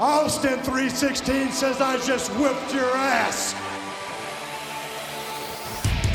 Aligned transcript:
Austin 0.00 0.58
316 0.60 1.52
says 1.52 1.78
I 1.82 1.98
just 1.98 2.30
whipped 2.38 2.72
your 2.72 2.88
ass. 2.96 3.52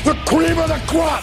The 0.04 0.14
cream 0.26 0.58
of 0.58 0.66
the 0.66 0.82
crop. 0.88 1.22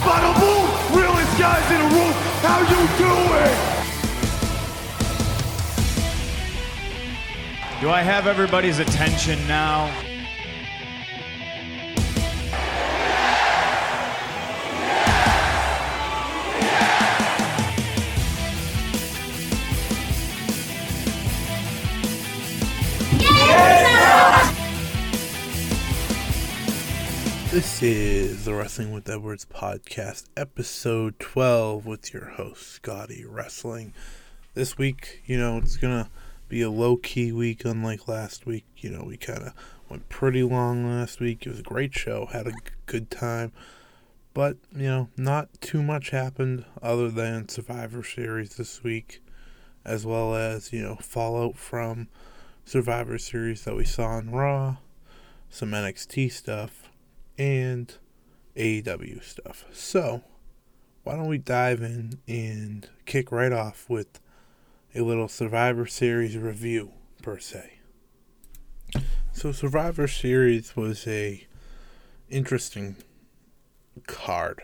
Bada 0.00 0.40
boom! 0.40 0.98
Realest 0.98 1.38
guys 1.38 1.70
in 1.70 1.78
the 1.82 1.88
room, 1.94 2.12
how 2.40 2.60
you 2.60 2.80
doing? 2.96 3.56
Do 7.82 7.90
I 7.90 8.00
have 8.00 8.26
everybody's 8.26 8.78
attention 8.78 9.38
now? 9.46 10.09
This 27.60 27.82
is 27.82 28.44
the 28.46 28.54
Wrestling 28.54 28.90
with 28.90 29.06
Edwards 29.10 29.44
podcast, 29.44 30.30
episode 30.34 31.18
12, 31.18 31.84
with 31.84 32.14
your 32.14 32.30
host, 32.30 32.66
Scotty 32.66 33.26
Wrestling. 33.26 33.92
This 34.54 34.78
week, 34.78 35.22
you 35.26 35.36
know, 35.36 35.58
it's 35.58 35.76
going 35.76 36.04
to 36.04 36.10
be 36.48 36.62
a 36.62 36.70
low 36.70 36.96
key 36.96 37.32
week, 37.32 37.66
unlike 37.66 38.08
last 38.08 38.46
week. 38.46 38.64
You 38.78 38.88
know, 38.88 39.04
we 39.04 39.18
kind 39.18 39.42
of 39.42 39.52
went 39.90 40.08
pretty 40.08 40.42
long 40.42 40.88
last 40.88 41.20
week. 41.20 41.44
It 41.44 41.50
was 41.50 41.58
a 41.58 41.62
great 41.62 41.94
show, 41.94 42.24
had 42.32 42.46
a 42.46 42.54
good 42.86 43.10
time, 43.10 43.52
but, 44.32 44.56
you 44.74 44.86
know, 44.86 45.08
not 45.18 45.60
too 45.60 45.82
much 45.82 46.08
happened 46.08 46.64
other 46.80 47.10
than 47.10 47.50
Survivor 47.50 48.02
Series 48.02 48.56
this 48.56 48.82
week, 48.82 49.22
as 49.84 50.06
well 50.06 50.34
as, 50.34 50.72
you 50.72 50.80
know, 50.80 50.96
fallout 50.96 51.58
from 51.58 52.08
Survivor 52.64 53.18
Series 53.18 53.64
that 53.64 53.76
we 53.76 53.84
saw 53.84 54.06
on 54.06 54.30
Raw, 54.30 54.78
some 55.50 55.72
NXT 55.72 56.32
stuff 56.32 56.86
and 57.40 57.94
AEW 58.54 59.24
stuff. 59.24 59.64
So, 59.72 60.22
why 61.04 61.16
don't 61.16 61.26
we 61.26 61.38
dive 61.38 61.80
in 61.80 62.20
and 62.28 62.86
kick 63.06 63.32
right 63.32 63.50
off 63.52 63.88
with 63.88 64.20
a 64.94 65.00
little 65.00 65.26
Survivor 65.26 65.86
Series 65.86 66.36
review, 66.36 66.92
per 67.22 67.38
se. 67.38 67.78
So, 69.32 69.52
Survivor 69.52 70.06
Series 70.06 70.76
was 70.76 71.06
a 71.06 71.46
interesting 72.28 72.96
card. 74.06 74.60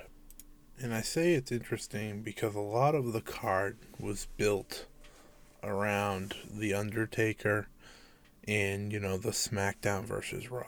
And 0.78 0.92
I 0.92 1.00
say 1.00 1.32
it's 1.32 1.50
interesting 1.50 2.20
because 2.20 2.54
a 2.54 2.60
lot 2.60 2.94
of 2.94 3.14
the 3.14 3.22
card 3.22 3.78
was 3.98 4.28
built 4.36 4.84
around 5.62 6.34
The 6.52 6.74
Undertaker 6.74 7.68
and, 8.46 8.92
you 8.92 9.00
know, 9.00 9.16
the 9.16 9.30
SmackDown 9.30 10.04
versus 10.04 10.50
Raw 10.50 10.66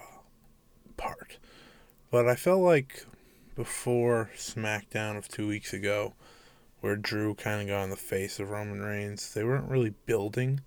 part. 0.96 1.38
But 2.10 2.28
I 2.28 2.36
felt 2.36 2.60
like 2.60 3.04
before 3.54 4.30
SmackDown 4.36 5.18
of 5.18 5.28
two 5.28 5.46
weeks 5.46 5.72
ago, 5.72 6.14
where 6.80 6.96
Drew 6.96 7.34
kind 7.34 7.60
of 7.60 7.68
got 7.68 7.84
in 7.84 7.90
the 7.90 7.96
face 7.96 8.38
of 8.38 8.50
Roman 8.50 8.80
Reigns, 8.80 9.34
they 9.34 9.44
weren't 9.44 9.70
really 9.70 9.94
building 10.06 10.60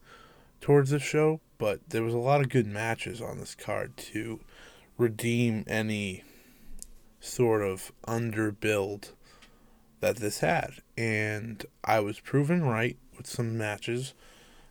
towards 0.59 0.91
the 0.91 0.99
show, 0.99 1.39
but 1.57 1.79
there 1.89 2.03
was 2.03 2.13
a 2.13 2.19
lot 2.19 2.41
of 2.41 2.49
good 2.49 2.67
matches 2.67 3.21
on 3.21 3.39
this 3.39 3.55
card 3.55 3.97
to 3.97 4.41
redeem 4.97 5.63
any 5.67 6.23
sort 7.19 7.61
of 7.61 7.91
underbuild 8.07 9.13
that 9.99 10.17
this 10.17 10.39
had. 10.39 10.73
And 10.97 11.65
I 11.83 12.01
was 12.01 12.19
proven 12.19 12.63
right 12.63 12.97
with 13.17 13.25
some 13.25 13.57
matches, 13.57 14.13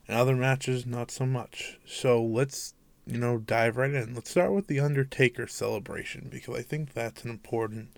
and 0.07 0.17
other 0.17 0.37
matches 0.37 0.87
not 0.87 1.11
so 1.11 1.27
much. 1.27 1.79
So 1.87 2.23
let's 2.23 2.75
you 3.11 3.19
know, 3.19 3.39
dive 3.39 3.77
right 3.77 3.93
in. 3.93 4.15
Let's 4.15 4.31
start 4.31 4.53
with 4.53 4.69
the 4.69 4.81
Undertaker 4.81 5.47
celebration 5.49 6.29
because 6.31 6.55
I 6.55 6.63
think 6.63 6.93
that's 6.93 7.25
an 7.25 7.31
important 7.31 7.97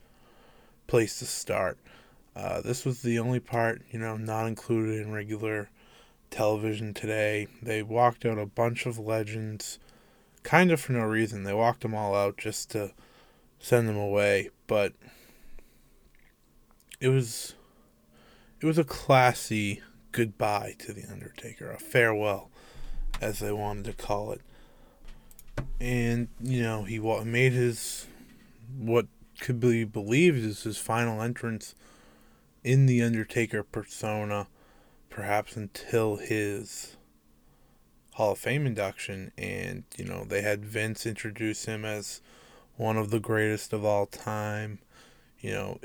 place 0.87 1.19
to 1.19 1.27
start. 1.27 1.79
Uh, 2.35 2.63
this 2.63 2.87
was 2.87 3.03
the 3.03 3.19
only 3.19 3.41
part, 3.41 3.83
you 3.91 3.99
know, 3.99 4.17
not 4.17 4.47
included 4.47 5.01
in 5.01 5.13
regular 5.13 5.69
television 6.31 6.95
today. 6.95 7.47
They 7.61 7.83
walked 7.83 8.25
out 8.25 8.39
a 8.39 8.47
bunch 8.47 8.87
of 8.87 8.99
legends, 8.99 9.79
kind 10.43 10.73
of 10.73 10.81
for 10.81 10.93
no 10.93 11.05
reason. 11.05 11.45
They 11.45 11.53
walked 11.53 11.83
them 11.83 11.95
all 11.95 12.15
out 12.15 12.39
just 12.39 12.71
to 12.71 12.93
send 13.59 13.89
them 13.89 13.99
away, 13.99 14.49
but 14.67 14.95
it 17.01 17.09
was 17.09 17.55
it 18.61 18.67
was 18.67 18.79
a 18.79 18.85
classy 18.85 19.83
goodbye 20.11 20.75
to 20.79 20.93
the 20.95 21.05
Undertaker, 21.11 21.71
a 21.71 21.79
farewell, 21.79 22.51
as 23.21 23.41
they 23.41 23.53
wanted 23.53 23.85
to 23.85 23.93
call 23.93 24.33
it 24.33 24.41
and 25.81 26.29
you 26.41 26.63
know 26.63 26.85
he 26.85 26.99
made 26.99 27.53
his 27.53 28.07
what 28.79 29.07
could 29.41 29.61
be 29.61 29.85
believed 29.85 30.39
is 30.39 30.63
his 30.63 30.79
final 30.79 31.21
entrance 31.21 31.75
in 32.65 32.87
the 32.87 33.03
Undertaker 33.03 33.63
persona, 33.63 34.47
perhaps 35.11 35.57
until 35.57 36.17
his 36.17 36.97
Hall 38.13 38.33
of 38.33 38.39
Fame 38.39 38.67
induction. 38.67 39.33
And 39.37 39.85
you 39.97 40.05
know 40.05 40.25
they 40.25 40.43
had 40.43 40.65
Vince 40.65 41.07
introduce 41.07 41.65
him 41.65 41.85
as 41.85 42.21
one 42.77 42.97
of 42.97 43.11
the 43.11 43.21
greatest 43.21 43.73
of 43.73 43.85
all 43.85 44.07
time. 44.07 44.79
You 45.41 45.51
know, 45.51 45.81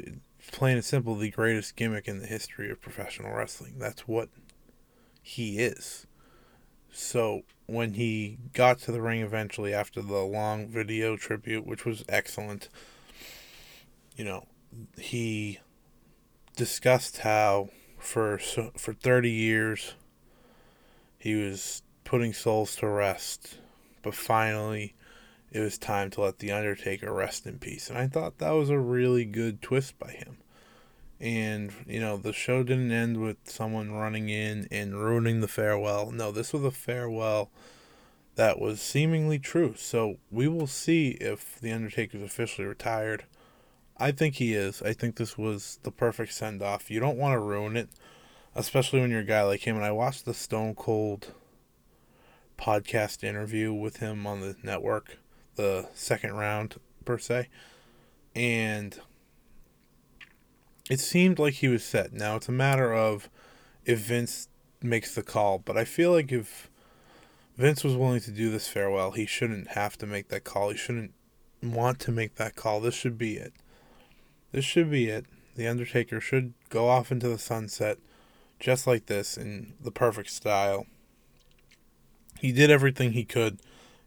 plain 0.52 0.76
and 0.76 0.86
simple, 0.86 1.16
the 1.16 1.32
greatest 1.32 1.76
gimmick 1.76 2.08
in 2.08 2.20
the 2.20 2.28
history 2.28 2.70
of 2.70 2.80
professional 2.80 3.34
wrestling. 3.34 3.76
That's 3.80 4.08
what 4.08 4.30
he 5.22 5.58
is. 5.58 6.06
So 7.00 7.44
when 7.68 7.94
he 7.94 8.40
got 8.54 8.80
to 8.80 8.92
the 8.92 9.04
ring 9.04 9.22
eventually 9.22 9.72
after 9.72 10.02
the 10.02 10.18
long 10.18 10.68
video 10.68 11.16
tribute, 11.16 11.64
which 11.64 11.86
was 11.86 12.04
excellent, 12.10 12.70
you 14.16 14.26
know, 14.26 14.48
he 14.98 15.60
discussed 16.56 17.20
how 17.20 17.70
for 18.00 18.40
for 18.40 18.94
30 18.94 19.30
years 19.30 19.94
he 21.20 21.36
was 21.36 21.84
putting 22.04 22.34
souls 22.34 22.76
to 22.78 22.88
rest, 22.88 23.60
but 24.02 24.16
finally 24.16 24.96
it 25.52 25.60
was 25.60 25.78
time 25.78 26.10
to 26.10 26.22
let 26.22 26.40
the 26.40 26.52
Undertaker 26.52 27.14
rest 27.14 27.46
in 27.46 27.60
peace. 27.60 27.92
And 27.92 28.00
I 28.00 28.08
thought 28.08 28.40
that 28.40 28.52
was 28.52 28.72
a 28.72 28.80
really 28.80 29.24
good 29.24 29.62
twist 29.62 30.00
by 30.00 30.14
him. 30.14 30.38
And, 31.20 31.72
you 31.88 32.00
know, 32.00 32.18
the 32.18 32.34
show 32.34 32.64
didn't 32.64 32.92
end 32.92 33.18
with 33.18 33.38
someone 33.46 33.92
running 33.92 34.30
in 34.30 34.68
and 34.72 35.00
ruining 35.00 35.42
the 35.42 35.48
farewell. 35.48 36.12
No, 36.12 36.32
this 36.32 36.54
was 36.54 36.64
a 36.64 36.72
farewell 36.72 37.50
that 38.36 38.60
was 38.60 38.80
seemingly 38.80 39.40
true. 39.40 39.74
So 39.76 40.18
we 40.30 40.48
will 40.48 40.68
see 40.68 41.18
if 41.20 41.60
The 41.60 41.72
Undertaker's 41.72 42.22
officially 42.22 42.68
retired. 42.68 43.26
I 43.98 44.12
think 44.12 44.36
he 44.36 44.54
is. 44.54 44.84
I 44.84 44.94
think 44.94 45.16
this 45.16 45.40
was 45.40 45.80
the 45.82 45.92
perfect 45.92 46.34
send 46.34 46.62
off. 46.62 46.92
You 46.92 47.00
don't 47.00 47.18
want 47.18 47.34
to 47.34 47.40
ruin 47.40 47.76
it, 47.76 47.90
especially 48.56 49.02
when 49.02 49.10
you're 49.10 49.22
a 49.22 49.26
guy 49.26 49.42
like 49.42 49.62
him. 49.62 49.76
And 49.76 49.86
I 49.86 49.92
watched 49.92 50.26
the 50.26 50.36
Stone 50.36 50.76
Cold 50.76 51.34
podcast 52.60 53.24
interview 53.24 53.74
with 53.74 53.98
him 53.98 54.28
on 54.28 54.42
the 54.42 54.56
network, 54.62 55.18
the 55.56 55.88
second 55.96 56.34
round, 56.34 56.76
per 57.06 57.18
se. 57.18 57.50
And 58.36 59.00
it 60.90 61.00
seemed 61.00 61.40
like 61.40 61.56
he 61.56 61.68
was 61.68 61.84
set. 61.84 62.14
Now 62.14 62.36
it's 62.36 62.50
a 62.50 62.54
matter 62.54 62.94
of 62.94 63.30
if 63.86 64.00
Vince 64.00 64.48
makes 64.82 65.16
the 65.16 65.24
call, 65.24 65.60
but 65.60 65.78
I 65.78 65.86
feel 65.86 66.12
like 66.12 66.32
if 66.32 66.70
Vince 67.58 67.84
was 67.84 67.96
willing 67.96 68.22
to 68.22 68.32
do 68.32 68.50
this 68.50 68.68
farewell, 68.68 69.12
he 69.12 69.26
shouldn't 69.26 69.70
have 69.70 69.98
to 69.98 70.06
make 70.06 70.30
that 70.30 70.44
call. 70.44 70.70
He 70.70 70.78
shouldn't 70.78 71.14
want 71.62 72.00
to 72.02 72.12
make 72.12 72.36
that 72.36 72.56
call. 72.56 72.80
This 72.80 72.94
should 72.94 73.18
be 73.18 73.36
it. 73.38 73.54
This 74.52 74.66
should 74.66 74.92
be 74.92 75.10
it. 75.10 75.26
The 75.56 75.68
Undertaker 75.68 76.22
should 76.22 76.54
go 76.70 76.88
off 76.88 77.12
into 77.12 77.28
the 77.28 77.40
sunset 77.40 77.98
just 78.60 78.88
like 78.88 79.08
this 79.08 79.38
in 79.38 79.74
the 79.82 79.92
perfect 79.92 80.30
style. 80.30 80.86
He 82.40 82.52
did 82.52 82.70
everything 82.70 83.14
he 83.14 83.26
could 83.26 83.60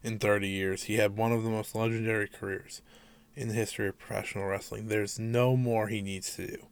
in 0.02 0.18
30 0.18 0.48
years. 0.48 0.84
He 0.84 0.96
had 0.96 1.16
one 1.16 1.32
of 1.32 1.42
the 1.42 1.50
most 1.50 1.74
legendary 1.74 2.28
careers 2.28 2.82
in 3.34 3.48
the 3.48 3.54
history 3.54 3.88
of 3.88 3.98
professional 3.98 4.46
wrestling. 4.46 4.88
There's 4.88 5.18
no 5.18 5.56
more 5.56 5.88
he 5.88 6.02
needs 6.02 6.34
to 6.36 6.46
do. 6.46 6.66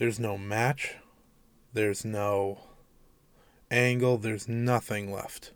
There's 0.00 0.18
no 0.18 0.38
match. 0.38 0.94
There's 1.74 2.06
no 2.06 2.60
angle. 3.70 4.16
There's 4.16 4.48
nothing 4.48 5.12
left 5.12 5.52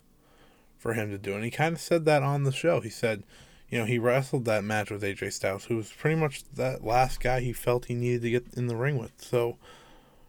for 0.77 0.93
him 0.93 1.09
to 1.09 1.17
do. 1.17 1.33
And 1.33 1.43
he 1.43 1.49
kind 1.49 1.73
of 1.73 1.81
said 1.81 2.05
that 2.05 2.21
on 2.21 2.43
the 2.43 2.51
show. 2.51 2.79
He 2.79 2.91
said, 2.91 3.23
you 3.71 3.79
know, 3.79 3.85
he 3.85 3.97
wrestled 3.97 4.45
that 4.45 4.63
match 4.63 4.91
with 4.91 5.01
AJ 5.01 5.33
Styles, 5.33 5.65
who 5.65 5.77
was 5.77 5.91
pretty 5.91 6.15
much 6.15 6.43
that 6.53 6.83
last 6.83 7.21
guy 7.21 7.39
he 7.39 7.53
felt 7.53 7.85
he 7.85 7.95
needed 7.95 8.21
to 8.21 8.29
get 8.29 8.45
in 8.53 8.67
the 8.67 8.75
ring 8.75 8.99
with. 8.99 9.13
So 9.17 9.57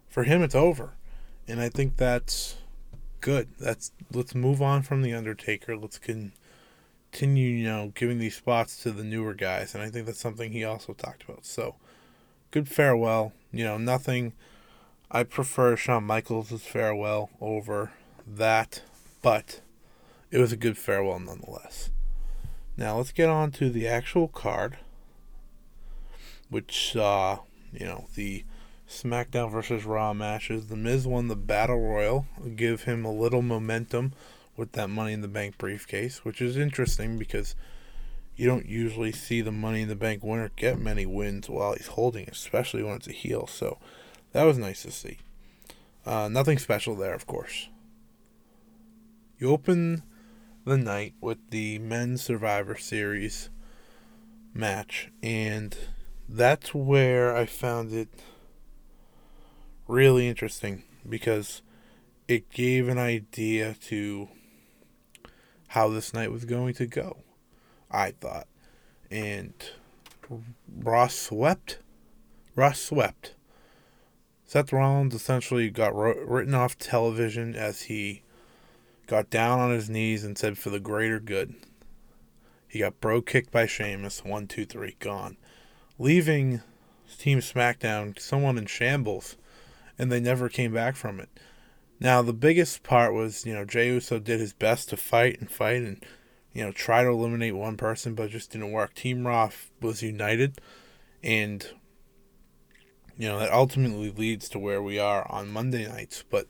for 0.09 0.23
him, 0.23 0.43
it's 0.43 0.55
over. 0.55 0.95
And 1.47 1.61
I 1.61 1.69
think 1.69 1.99
that's 1.99 2.57
good. 3.21 3.49
That's 3.61 3.93
let's 4.15 4.35
move 4.35 4.63
on 4.63 4.81
from 4.81 5.03
the 5.03 5.13
Undertaker. 5.13 5.77
Let's 5.77 5.99
continue, 5.99 7.51
you 7.51 7.65
know, 7.65 7.93
giving 7.95 8.19
these 8.19 8.37
spots 8.37 8.83
to 8.83 8.93
the 8.93 9.05
newer 9.05 9.35
guys. 9.35 9.75
And 9.75 9.85
I 9.85 9.91
think 9.91 10.07
that's 10.07 10.19
something 10.19 10.53
he 10.53 10.65
also 10.65 10.95
talked 10.95 11.25
about. 11.25 11.45
So 11.45 11.75
good 12.50 12.69
farewell. 12.69 13.32
You 13.52 13.64
know, 13.64 13.78
nothing. 13.78 14.32
I 15.10 15.22
prefer 15.22 15.76
Shawn 15.76 16.04
Michaels' 16.04 16.50
farewell 16.62 17.31
over 17.40 17.93
that, 18.26 18.82
but 19.22 19.60
it 20.31 20.38
was 20.38 20.52
a 20.52 20.56
good 20.56 20.76
farewell 20.76 21.20
nonetheless. 21.20 21.90
Now 22.76 22.98
let's 22.98 23.12
get 23.12 23.28
on 23.28 23.52
to 23.52 23.70
the 23.70 23.87
actual 23.87 24.28
card, 24.28 24.78
which 26.50 26.93
saw, 26.93 27.40
you 27.72 27.87
know, 27.87 28.08
the 28.14 28.44
SmackDown 28.88 29.50
versus 29.50 29.84
Raw 29.84 30.12
matches. 30.12 30.66
The 30.66 30.76
Miz 30.76 31.06
won 31.06 31.28
the 31.28 31.37
Battle 31.37 31.81
Royal, 31.81 32.26
give 32.54 32.82
him 32.82 33.04
a 33.04 33.12
little 33.12 33.43
momentum 33.43 34.12
with 34.56 34.72
that 34.72 34.90
Money 34.90 35.12
in 35.12 35.22
the 35.22 35.28
Bank 35.28 35.56
briefcase, 35.58 36.25
which 36.25 36.43
is 36.43 36.56
interesting 36.56 37.19
because 37.19 37.54
you 38.37 38.47
don't 38.47 38.67
usually 38.67 39.12
see 39.12 39.41
the 39.41 39.53
Money 39.53 39.83
in 39.83 39.88
the 39.88 39.97
Bank 39.97 40.23
winner 40.23 40.50
get 40.56 40.79
many 40.79 41.06
wins 41.06 41.49
while 41.49 41.73
he's 41.73 41.88
holding, 41.88 42.29
especially 42.29 42.83
when 42.83 42.97
it's 42.97 43.09
a 43.09 43.12
heel. 43.12 43.47
So 43.47 43.79
that 44.33 44.44
was 44.44 44.59
nice 44.59 44.83
to 44.83 44.91
see. 44.91 45.19
Uh, 46.05 46.29
nothing 46.29 46.59
special 46.59 46.94
there, 46.94 47.15
of 47.15 47.27
course. 47.27 47.69
You 49.38 49.50
open 49.50 50.03
the 50.65 50.77
night 50.77 51.15
with 51.21 51.38
the 51.50 51.79
men's 51.79 52.23
Survivor 52.23 52.77
Series 52.77 53.49
match, 54.53 55.11
and 55.23 55.77
that's 56.29 56.75
where 56.75 57.35
I 57.35 57.47
found 57.47 57.93
it 57.93 58.09
really 59.89 60.29
interesting 60.29 60.82
because 61.09 61.62
it 62.29 62.50
gave 62.50 62.89
an 62.89 62.99
idea 62.99 63.77
to 63.87 64.29
how 65.69 65.89
this 65.89 66.12
night 66.12 66.32
was 66.32 66.44
going 66.44 66.75
to 66.75 66.87
go. 66.87 67.19
I 67.91 68.12
thought. 68.12 68.47
And 69.11 69.55
Raw 70.79 71.06
swept. 71.09 71.79
Raw 72.55 72.73
swept. 72.73 73.35
Seth 74.44 74.73
Rollins 74.73 75.15
essentially 75.15 75.71
got 75.71 75.94
written 75.94 76.55
off 76.55 76.79
television 76.79 77.55
as 77.55 77.83
he 77.83 78.23
got 79.06 79.31
down 79.31 79.59
on 79.59 79.71
his 79.71 79.91
knees 79.91 80.25
and 80.25 80.38
said, 80.38 80.56
for 80.56 80.71
the 80.71 80.81
greater 80.81 81.21
good. 81.21 81.55
He 82.69 82.81
got 82.81 83.00
Brogue 83.00 83.27
kicked 83.27 83.50
by 83.50 83.67
Sheamus. 83.67 84.25
One, 84.25 84.47
two, 84.47 84.65
three, 84.65 84.97
gone. 85.00 85.37
Leaving 85.99 86.61
Team 87.19 87.39
SmackDown 87.39 88.19
someone 88.19 88.59
in 88.59 88.67
shambles, 88.67 89.37
and 89.99 90.11
they 90.11 90.21
never 90.21 90.49
came 90.49 90.73
back 90.73 90.97
from 90.97 91.21
it. 91.21 91.29
Now, 91.99 92.21
the 92.21 92.32
biggest 92.32 92.82
part 92.82 93.15
was, 93.15 93.47
you 93.47 93.55
know, 93.55 93.65
Jey 93.65 93.89
Uso 93.89 94.19
did 94.19 94.41
his 94.41 94.53
best 94.53 94.91
to 94.91 94.97
fight 94.97 95.41
and 95.41 95.50
fight 95.50 95.82
and, 95.82 96.05
you 96.56 96.64
know, 96.64 96.73
try 96.73 97.03
to 97.03 97.11
eliminate 97.11 97.55
one 97.55 97.76
person, 97.76 98.14
but 98.14 98.31
just 98.31 98.53
didn't 98.53 98.73
work. 98.73 98.94
Team 98.94 99.26
Raw 99.26 99.50
was 99.82 100.03
united, 100.03 100.58
and, 101.23 101.69
you 103.19 103.29
know, 103.29 103.38
that 103.38 103.53
ultimately 103.53 104.11
leads 104.11 104.49
to 104.49 104.58
where 104.58 104.81
we 104.81 104.99
are 104.99 105.31
on 105.31 105.50
Monday 105.50 105.87
nights. 105.87 106.25
But 106.31 106.47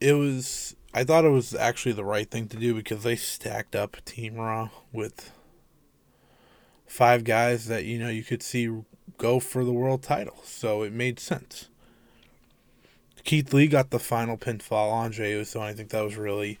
it 0.00 0.14
was, 0.14 0.74
I 0.92 1.04
thought 1.04 1.24
it 1.24 1.30
was 1.30 1.54
actually 1.54 1.92
the 1.92 2.04
right 2.04 2.28
thing 2.28 2.48
to 2.48 2.56
do 2.56 2.74
because 2.74 3.04
they 3.04 3.14
stacked 3.14 3.76
up 3.76 4.04
Team 4.04 4.34
Raw 4.34 4.70
with 4.92 5.30
five 6.84 7.22
guys 7.22 7.68
that, 7.68 7.84
you 7.84 8.00
know, 8.00 8.08
you 8.08 8.24
could 8.24 8.42
see 8.42 8.82
go 9.16 9.38
for 9.38 9.64
the 9.64 9.72
world 9.72 10.02
title. 10.02 10.40
So 10.42 10.82
it 10.82 10.92
made 10.92 11.20
sense. 11.20 11.68
Keith 13.22 13.52
Lee 13.52 13.68
got 13.68 13.90
the 13.90 14.00
final 14.00 14.36
pinfall 14.36 14.90
on 14.90 15.12
Jey 15.12 15.34
Uso, 15.34 15.60
I 15.60 15.72
think 15.72 15.90
that 15.90 16.02
was 16.02 16.16
really 16.16 16.58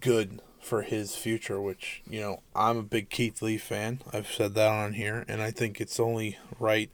good 0.00 0.40
for 0.60 0.82
his 0.82 1.16
future. 1.16 1.60
Which 1.60 2.02
you 2.08 2.20
know, 2.20 2.42
I'm 2.54 2.76
a 2.76 2.82
big 2.82 3.10
Keith 3.10 3.42
Lee 3.42 3.58
fan. 3.58 4.00
I've 4.12 4.30
said 4.30 4.54
that 4.54 4.70
on 4.70 4.94
here, 4.94 5.24
and 5.28 5.42
I 5.42 5.50
think 5.50 5.80
it's 5.80 6.00
only 6.00 6.38
right 6.58 6.90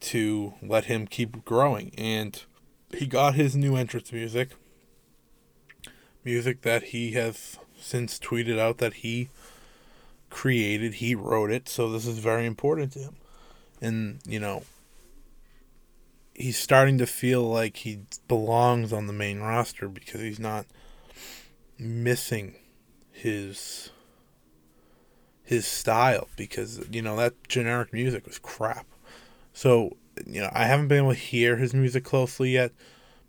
to 0.00 0.54
let 0.62 0.86
him 0.86 1.06
keep 1.06 1.44
growing. 1.44 1.92
And 1.96 2.42
he 2.92 3.06
got 3.06 3.34
his 3.34 3.54
new 3.54 3.76
entrance 3.76 4.12
music, 4.12 4.50
music 6.24 6.62
that 6.62 6.84
he 6.84 7.12
has 7.12 7.58
since 7.78 8.18
tweeted 8.18 8.58
out 8.58 8.78
that 8.78 8.94
he 8.94 9.28
created, 10.30 10.94
he 10.94 11.14
wrote 11.14 11.50
it. 11.50 11.68
So 11.68 11.90
this 11.90 12.06
is 12.06 12.18
very 12.18 12.46
important 12.46 12.92
to 12.92 13.00
him. 13.00 13.16
And 13.80 14.20
you 14.26 14.40
know, 14.40 14.62
he's 16.34 16.58
starting 16.58 16.98
to 16.98 17.06
feel 17.06 17.42
like 17.42 17.78
he 17.78 18.00
belongs 18.28 18.92
on 18.92 19.06
the 19.06 19.12
main 19.12 19.40
roster 19.40 19.88
because 19.88 20.20
he's 20.20 20.40
not 20.40 20.66
missing 21.78 22.54
his 23.22 23.90
his 25.44 25.66
style 25.66 26.28
because 26.36 26.80
you 26.90 27.02
know 27.02 27.16
that 27.16 27.34
generic 27.48 27.92
music 27.92 28.26
was 28.26 28.38
crap. 28.38 28.86
So, 29.52 29.96
you 30.26 30.40
know, 30.40 30.50
I 30.52 30.64
haven't 30.64 30.88
been 30.88 30.98
able 30.98 31.14
to 31.14 31.18
hear 31.18 31.56
his 31.56 31.74
music 31.74 32.04
closely 32.04 32.50
yet, 32.50 32.72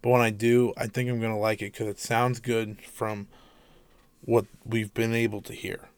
but 0.01 0.09
when 0.09 0.21
I 0.21 0.29
do, 0.29 0.73
I 0.77 0.87
think 0.87 1.09
I'm 1.09 1.19
to 1.21 1.35
like 1.35 1.61
it 1.61 1.73
cuz 1.73 1.87
it 1.87 1.99
sounds 1.99 2.39
good 2.39 2.81
from 2.81 3.27
what 4.21 4.45
we've 4.65 4.93
been 4.93 5.13
able 5.13 5.41
to 5.41 5.53
hear. 5.53 5.89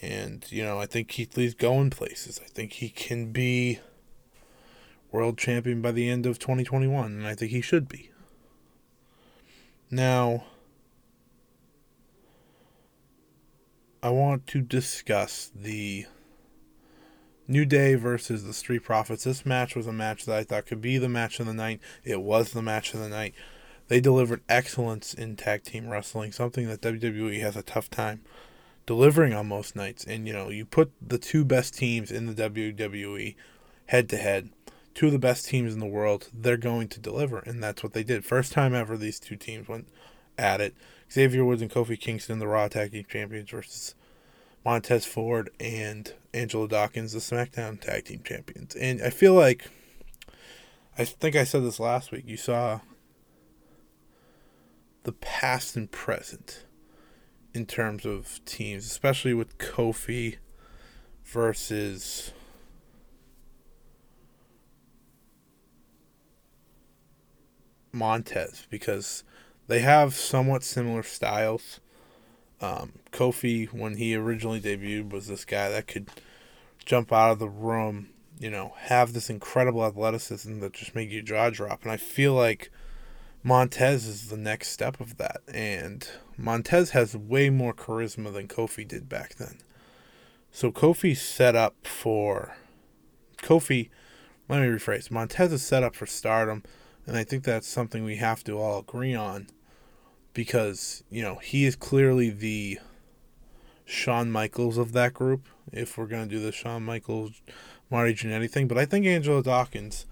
And, 0.00 0.46
you 0.50 0.64
know, 0.64 0.80
I 0.80 0.86
think 0.86 1.08
Keith 1.08 1.36
Lee's 1.36 1.54
going 1.54 1.90
places. 1.90 2.40
I 2.42 2.48
think 2.48 2.74
he 2.74 2.88
can 2.88 3.32
be 3.32 3.80
world 5.12 5.36
champion 5.36 5.82
by 5.82 5.92
the 5.92 6.08
end 6.08 6.24
of 6.24 6.38
2021, 6.38 7.04
and 7.04 7.26
I 7.26 7.34
think 7.34 7.50
he 7.50 7.60
should 7.60 7.86
be. 7.86 8.10
Now, 9.90 10.44
I 14.04 14.10
want 14.10 14.46
to 14.48 14.60
discuss 14.60 15.50
the 15.56 16.04
New 17.48 17.64
Day 17.64 17.94
versus 17.94 18.44
the 18.44 18.52
Street 18.52 18.84
Profits. 18.84 19.24
This 19.24 19.46
match 19.46 19.74
was 19.74 19.86
a 19.86 19.94
match 19.94 20.26
that 20.26 20.36
I 20.36 20.44
thought 20.44 20.66
could 20.66 20.82
be 20.82 20.98
the 20.98 21.08
match 21.08 21.40
of 21.40 21.46
the 21.46 21.54
night. 21.54 21.80
It 22.04 22.20
was 22.20 22.52
the 22.52 22.60
match 22.60 22.92
of 22.92 23.00
the 23.00 23.08
night. 23.08 23.34
They 23.88 24.02
delivered 24.02 24.42
excellence 24.46 25.14
in 25.14 25.36
tag 25.36 25.64
team 25.64 25.88
wrestling, 25.88 26.32
something 26.32 26.68
that 26.68 26.82
WWE 26.82 27.40
has 27.40 27.56
a 27.56 27.62
tough 27.62 27.88
time 27.88 28.20
delivering 28.84 29.32
on 29.32 29.48
most 29.48 29.74
nights. 29.74 30.04
And 30.04 30.26
you 30.26 30.34
know, 30.34 30.50
you 30.50 30.66
put 30.66 30.92
the 31.00 31.16
two 31.16 31.42
best 31.42 31.72
teams 31.72 32.10
in 32.10 32.26
the 32.26 32.50
WWE 32.50 33.36
head 33.86 34.10
to 34.10 34.18
head 34.18 34.50
two 34.94 35.06
of 35.06 35.12
the 35.12 35.18
best 35.18 35.46
teams 35.46 35.74
in 35.74 35.80
the 35.80 35.86
world, 35.86 36.28
they're 36.32 36.56
going 36.56 36.88
to 36.88 37.00
deliver, 37.00 37.38
and 37.40 37.62
that's 37.62 37.82
what 37.82 37.92
they 37.92 38.04
did. 38.04 38.24
First 38.24 38.52
time 38.52 38.74
ever 38.74 38.96
these 38.96 39.18
two 39.18 39.36
teams 39.36 39.68
went 39.68 39.88
at 40.38 40.60
it. 40.60 40.74
Xavier 41.10 41.44
Woods 41.44 41.62
and 41.62 41.70
Kofi 41.70 41.98
Kingston, 41.98 42.38
the 42.38 42.46
Raw 42.46 42.68
Tag 42.68 42.92
Team 42.92 43.04
Champions, 43.08 43.50
versus 43.50 43.94
Montez 44.64 45.04
Ford 45.04 45.50
and 45.60 46.12
Angelo 46.32 46.66
Dawkins, 46.66 47.12
the 47.12 47.18
SmackDown 47.18 47.80
Tag 47.80 48.06
Team 48.06 48.22
Champions. 48.24 48.74
And 48.74 49.02
I 49.02 49.10
feel 49.10 49.34
like, 49.34 49.70
I 50.98 51.04
think 51.04 51.36
I 51.36 51.44
said 51.44 51.62
this 51.62 51.78
last 51.78 52.10
week, 52.10 52.24
you 52.26 52.36
saw 52.36 52.80
the 55.04 55.12
past 55.12 55.76
and 55.76 55.90
present 55.90 56.64
in 57.52 57.66
terms 57.66 58.04
of 58.04 58.40
teams, 58.44 58.84
especially 58.86 59.34
with 59.34 59.58
Kofi 59.58 60.38
versus 61.24 62.32
Montez 67.92 68.66
because 68.68 69.24
they 69.66 69.80
have 69.80 70.14
somewhat 70.14 70.62
similar 70.62 71.02
styles. 71.02 71.80
Um, 72.60 72.92
Kofi, 73.12 73.72
when 73.72 73.96
he 73.96 74.14
originally 74.14 74.60
debuted, 74.60 75.10
was 75.10 75.26
this 75.26 75.44
guy 75.44 75.68
that 75.70 75.86
could 75.86 76.08
jump 76.84 77.12
out 77.12 77.32
of 77.32 77.38
the 77.38 77.48
room, 77.48 78.08
you 78.38 78.50
know, 78.50 78.74
have 78.76 79.12
this 79.12 79.30
incredible 79.30 79.84
athleticism 79.84 80.60
that 80.60 80.72
just 80.72 80.94
make 80.94 81.10
you 81.10 81.22
jaw 81.22 81.50
drop. 81.50 81.82
And 81.82 81.92
I 81.92 81.96
feel 81.96 82.34
like 82.34 82.70
Montez 83.42 84.06
is 84.06 84.28
the 84.28 84.36
next 84.36 84.70
step 84.70 85.00
of 85.00 85.16
that. 85.16 85.42
And 85.52 86.08
Montez 86.36 86.90
has 86.90 87.16
way 87.16 87.50
more 87.50 87.74
charisma 87.74 88.32
than 88.32 88.48
Kofi 88.48 88.86
did 88.86 89.08
back 89.08 89.36
then. 89.36 89.58
So 90.50 90.70
Kofi's 90.70 91.20
set 91.20 91.56
up 91.56 91.74
for 91.86 92.56
Kofi. 93.38 93.90
Let 94.48 94.60
me 94.60 94.68
rephrase. 94.68 95.10
Montez 95.10 95.52
is 95.52 95.62
set 95.62 95.82
up 95.82 95.96
for 95.96 96.06
stardom 96.06 96.62
and 97.06 97.16
I 97.16 97.24
think 97.24 97.44
that's 97.44 97.66
something 97.66 98.04
we 98.04 98.16
have 98.16 98.44
to 98.44 98.58
all 98.58 98.80
agree 98.80 99.14
on 99.14 99.48
because, 100.32 101.04
you 101.10 101.22
know, 101.22 101.36
he 101.36 101.64
is 101.64 101.76
clearly 101.76 102.30
the 102.30 102.78
Shawn 103.84 104.30
Michaels 104.30 104.78
of 104.78 104.92
that 104.92 105.14
group, 105.14 105.46
if 105.72 105.96
we're 105.96 106.06
going 106.06 106.28
to 106.28 106.34
do 106.34 106.42
the 106.42 106.52
Shawn 106.52 106.82
Michaels, 106.82 107.42
Marty 107.90 108.14
Jannetty 108.14 108.50
thing. 108.50 108.66
But 108.66 108.78
I 108.78 108.86
think 108.86 109.06
Angelo 109.06 109.42
Dawkins 109.42 110.06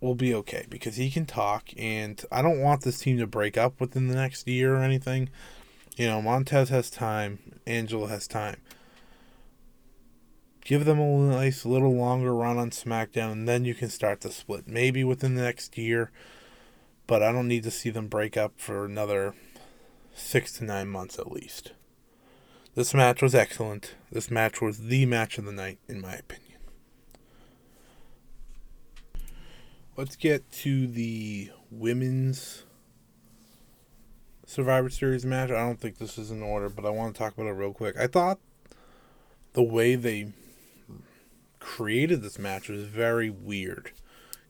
will 0.00 0.14
be 0.14 0.34
okay 0.34 0.66
because 0.70 0.96
he 0.96 1.10
can 1.10 1.26
talk, 1.26 1.70
and 1.76 2.24
I 2.32 2.42
don't 2.42 2.60
want 2.60 2.82
this 2.82 2.98
team 2.98 3.18
to 3.18 3.26
break 3.26 3.58
up 3.58 3.80
within 3.80 4.08
the 4.08 4.14
next 4.14 4.48
year 4.48 4.76
or 4.76 4.82
anything. 4.82 5.28
You 5.96 6.06
know, 6.06 6.22
Montez 6.22 6.70
has 6.70 6.90
time, 6.90 7.60
Angelo 7.66 8.06
has 8.06 8.26
time 8.26 8.56
give 10.70 10.84
them 10.84 11.00
a 11.00 11.18
nice 11.34 11.66
little 11.66 11.96
longer 11.96 12.32
run 12.32 12.56
on 12.56 12.70
SmackDown, 12.70 13.32
and 13.32 13.48
then 13.48 13.64
you 13.64 13.74
can 13.74 13.88
start 13.88 14.20
the 14.20 14.30
split. 14.30 14.68
Maybe 14.68 15.02
within 15.02 15.34
the 15.34 15.42
next 15.42 15.76
year, 15.76 16.12
but 17.08 17.24
I 17.24 17.32
don't 17.32 17.48
need 17.48 17.64
to 17.64 17.72
see 17.72 17.90
them 17.90 18.06
break 18.06 18.36
up 18.36 18.52
for 18.56 18.84
another 18.84 19.34
six 20.14 20.52
to 20.58 20.64
nine 20.64 20.86
months 20.86 21.18
at 21.18 21.32
least. 21.32 21.72
This 22.76 22.94
match 22.94 23.20
was 23.20 23.34
excellent. 23.34 23.96
This 24.12 24.30
match 24.30 24.60
was 24.62 24.86
the 24.86 25.06
match 25.06 25.38
of 25.38 25.44
the 25.44 25.50
night, 25.50 25.80
in 25.88 26.00
my 26.00 26.14
opinion. 26.14 26.46
let's 29.96 30.14
get 30.14 30.50
to 30.52 30.86
the 30.86 31.50
women's 31.70 32.62
Survivor 34.46 34.88
Series 34.88 35.26
match. 35.26 35.50
I 35.50 35.66
don't 35.66 35.80
think 35.80 35.98
this 35.98 36.16
is 36.16 36.30
in 36.30 36.42
order, 36.42 36.68
but 36.68 36.86
I 36.86 36.90
want 36.90 37.12
to 37.12 37.18
talk 37.18 37.34
about 37.34 37.48
it 37.48 37.54
real 37.54 37.72
quick. 37.72 37.98
I 37.98 38.06
thought 38.06 38.38
the 39.52 39.64
way 39.64 39.96
they 39.96 40.32
created 41.60 42.22
this 42.22 42.38
match 42.38 42.68
was 42.68 42.84
very 42.84 43.30
weird 43.30 43.92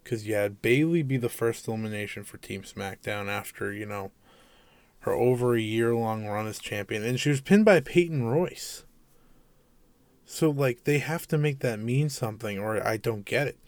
because 0.02 0.26
you 0.26 0.34
had 0.34 0.62
Bayley 0.62 1.02
be 1.02 1.16
the 1.16 1.28
first 1.28 1.68
elimination 1.68 2.24
for 2.24 2.38
Team 2.38 2.62
SmackDown 2.62 3.28
after 3.28 3.72
you 3.72 3.86
know 3.86 4.12
her 5.00 5.12
over 5.12 5.54
a 5.54 5.60
year 5.60 5.94
long 5.94 6.26
run 6.26 6.46
as 6.46 6.58
champion, 6.58 7.04
and 7.04 7.18
she 7.18 7.30
was 7.30 7.40
pinned 7.40 7.64
by 7.64 7.80
Peyton 7.80 8.24
Royce. 8.24 8.84
So 10.24 10.50
like 10.50 10.84
they 10.84 10.98
have 10.98 11.26
to 11.28 11.38
make 11.38 11.60
that 11.60 11.78
mean 11.80 12.08
something, 12.08 12.58
or 12.58 12.86
I 12.86 12.96
don't 12.96 13.24
get 13.24 13.48
it. 13.48 13.58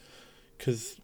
Because 0.57 1.01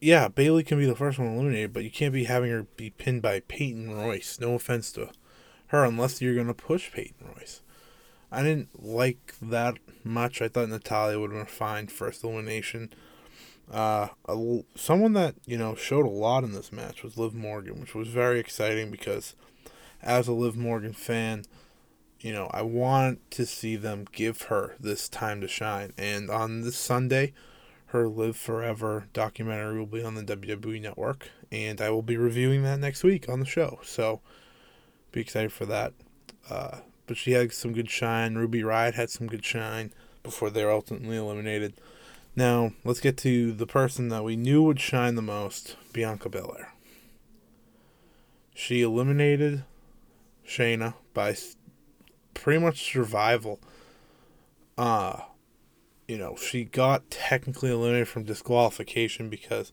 yeah, 0.00 0.28
Bayley 0.28 0.64
can 0.64 0.78
be 0.78 0.86
the 0.86 0.96
first 0.96 1.18
one 1.18 1.28
eliminated, 1.28 1.72
but 1.72 1.84
you 1.84 1.90
can't 1.90 2.12
be 2.12 2.24
having 2.24 2.50
her 2.50 2.64
be 2.76 2.90
pinned 2.90 3.22
by 3.22 3.40
Peyton 3.40 3.94
Royce. 3.94 4.38
No 4.40 4.54
offense 4.54 4.92
to 4.92 5.10
her, 5.68 5.84
unless 5.84 6.20
you're 6.20 6.34
gonna 6.34 6.54
push 6.54 6.92
Peyton 6.92 7.28
Royce. 7.36 7.62
I 8.30 8.42
didn't 8.42 8.84
like 8.84 9.34
that 9.40 9.78
much. 10.04 10.42
I 10.42 10.48
thought 10.48 10.68
Natalya 10.68 11.18
would 11.18 11.32
have 11.32 11.46
been 11.46 11.54
fine 11.54 11.86
first 11.86 12.22
elimination. 12.22 12.92
Uh, 13.70 14.08
a, 14.26 14.60
someone 14.74 15.12
that 15.12 15.34
you 15.46 15.58
know 15.58 15.74
showed 15.74 16.06
a 16.06 16.10
lot 16.10 16.44
in 16.44 16.52
this 16.52 16.72
match 16.72 17.02
was 17.02 17.18
Liv 17.18 17.34
Morgan, 17.34 17.80
which 17.80 17.94
was 17.94 18.08
very 18.08 18.38
exciting 18.40 18.90
because, 18.90 19.34
as 20.02 20.28
a 20.28 20.32
Liv 20.32 20.56
Morgan 20.56 20.92
fan, 20.92 21.44
you 22.20 22.32
know 22.32 22.50
I 22.52 22.62
want 22.62 23.30
to 23.32 23.46
see 23.46 23.76
them 23.76 24.06
give 24.10 24.42
her 24.42 24.74
this 24.80 25.08
time 25.08 25.40
to 25.40 25.48
shine. 25.48 25.92
And 25.98 26.30
on 26.30 26.62
this 26.62 26.76
Sunday, 26.76 27.34
her 27.86 28.08
Liv 28.08 28.36
Forever 28.36 29.08
documentary 29.12 29.78
will 29.78 29.86
be 29.86 30.02
on 30.02 30.14
the 30.14 30.24
WWE 30.24 30.80
Network, 30.80 31.30
and 31.52 31.80
I 31.80 31.90
will 31.90 32.02
be 32.02 32.16
reviewing 32.16 32.62
that 32.62 32.80
next 32.80 33.04
week 33.04 33.28
on 33.28 33.40
the 33.40 33.46
show. 33.46 33.80
So, 33.82 34.20
be 35.12 35.20
excited 35.20 35.52
for 35.52 35.66
that. 35.66 35.92
Uh, 36.48 36.78
but 37.08 37.16
she 37.16 37.32
had 37.32 37.52
some 37.52 37.72
good 37.72 37.90
shine. 37.90 38.36
Ruby 38.36 38.62
Riott 38.62 38.94
had 38.94 39.10
some 39.10 39.26
good 39.26 39.44
shine 39.44 39.92
before 40.22 40.50
they 40.50 40.64
were 40.64 40.70
ultimately 40.70 41.16
eliminated. 41.16 41.74
Now, 42.36 42.72
let's 42.84 43.00
get 43.00 43.16
to 43.18 43.52
the 43.52 43.66
person 43.66 44.10
that 44.10 44.22
we 44.22 44.36
knew 44.36 44.62
would 44.62 44.78
shine 44.78 45.16
the 45.16 45.22
most 45.22 45.76
Bianca 45.92 46.28
Belair. 46.28 46.72
She 48.54 48.82
eliminated 48.82 49.64
Shayna 50.46 50.94
by 51.14 51.36
pretty 52.34 52.60
much 52.60 52.92
survival. 52.92 53.58
Uh, 54.76 55.22
you 56.06 56.16
know, 56.16 56.36
she 56.36 56.64
got 56.64 57.10
technically 57.10 57.70
eliminated 57.70 58.08
from 58.08 58.24
disqualification 58.24 59.28
because 59.28 59.72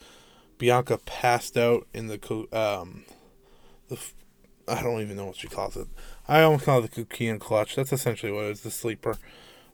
Bianca 0.58 0.98
passed 1.06 1.58
out 1.58 1.86
in 1.94 2.08
the 2.08 2.48
um 2.51 3.06
the 3.89 4.00
I 4.68 4.82
don't 4.82 5.01
even 5.01 5.18
know 5.18 5.25
what 5.25 5.36
she 5.36 5.48
calls 5.48 5.77
it. 5.77 5.88
I 6.27 6.41
almost 6.41 6.65
call 6.65 6.84
it 6.84 6.91
the 6.91 7.05
Coquina 7.05 7.39
clutch. 7.39 7.75
That's 7.75 7.94
essentially 7.94 8.32
what 8.32 8.46
it 8.46 8.51
is, 8.51 8.62
the 8.62 8.72
sleeper. 8.72 9.17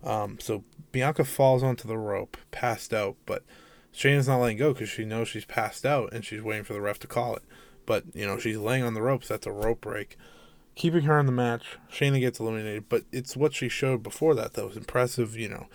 Um, 0.03 0.37
so 0.39 0.63
Bianca 0.91 1.23
falls 1.23 1.63
onto 1.63 1.87
the 1.87 1.97
rope, 1.97 2.37
passed 2.51 2.93
out, 2.93 3.15
but 3.25 3.43
Shayna's 3.95 4.27
not 4.27 4.39
letting 4.39 4.57
go 4.57 4.73
because 4.73 4.89
she 4.89 5.05
knows 5.05 5.27
she's 5.27 5.45
passed 5.45 5.85
out 5.85 6.11
and 6.13 6.25
she's 6.25 6.41
waiting 6.41 6.63
for 6.63 6.73
the 6.73 6.81
ref 6.81 6.99
to 6.99 7.07
call 7.07 7.35
it. 7.35 7.43
But, 7.85 8.05
you 8.13 8.25
know, 8.25 8.37
she's 8.37 8.57
laying 8.57 8.83
on 8.83 8.93
the 8.93 9.01
ropes. 9.01 9.27
That's 9.27 9.47
a 9.47 9.51
rope 9.51 9.81
break. 9.81 10.17
Keeping 10.75 11.03
her 11.03 11.19
in 11.19 11.25
the 11.25 11.31
match, 11.31 11.77
Shayna 11.91 12.19
gets 12.19 12.39
eliminated, 12.39 12.85
but 12.87 13.03
it's 13.11 13.35
what 13.35 13.53
she 13.53 13.67
showed 13.69 14.03
before 14.03 14.33
that 14.35 14.53
that 14.53 14.65
was 14.65 14.77
impressive. 14.77 15.37
You 15.37 15.49
know, 15.49 15.67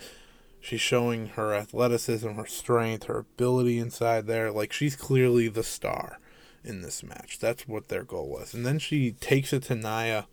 she's 0.59 0.81
showing 0.81 1.27
her 1.29 1.53
athleticism, 1.53 2.29
her 2.31 2.45
strength, 2.45 3.03
her 3.05 3.19
ability 3.19 3.77
inside 3.77 4.27
there. 4.27 4.51
Like, 4.51 4.73
she's 4.73 4.95
clearly 4.95 5.47
the 5.47 5.63
star 5.63 6.19
in 6.63 6.81
this 6.81 7.03
match. 7.03 7.39
That's 7.39 7.67
what 7.67 7.89
their 7.89 8.03
goal 8.03 8.29
was. 8.29 8.53
And 8.53 8.65
then 8.65 8.79
she 8.79 9.11
takes 9.11 9.53
it 9.53 9.63
to 9.63 9.75
Nia, 9.75 10.27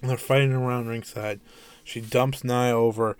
and 0.00 0.10
they're 0.10 0.16
fighting 0.16 0.52
around 0.52 0.88
ringside. 0.88 1.40
She 1.84 2.00
dumps 2.00 2.44
Nia 2.44 2.76
over 2.76 3.16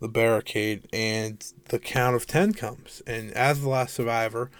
the 0.00 0.08
barricade, 0.08 0.88
and 0.92 1.44
the 1.68 1.78
count 1.78 2.16
of 2.16 2.26
10 2.26 2.54
comes. 2.54 3.02
And 3.06 3.32
as 3.32 3.60
the 3.60 3.68
last 3.68 3.94
survivor, 3.94 4.50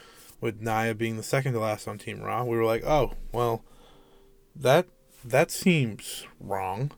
with 0.41 0.61
Nia 0.61 0.95
being 0.95 1.17
the 1.17 1.23
second 1.23 1.53
to 1.53 1.61
last 1.61 1.87
on 1.87 1.99
Team 1.99 2.21
Raw, 2.21 2.45
we 2.45 2.57
were 2.57 2.65
like, 2.65 2.85
oh, 2.85 3.13
well, 3.33 3.65
that 4.55 4.87
that 5.25 5.51
seems 5.51 6.27
wrong, 6.41 6.93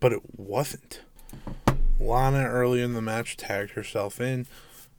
but 0.00 0.12
it 0.12 0.22
wasn't. 0.36 1.02
Lana 1.98 2.44
early 2.44 2.80
in 2.80 2.94
the 2.94 3.02
match 3.02 3.36
tagged 3.36 3.72
herself 3.72 4.20
in. 4.20 4.46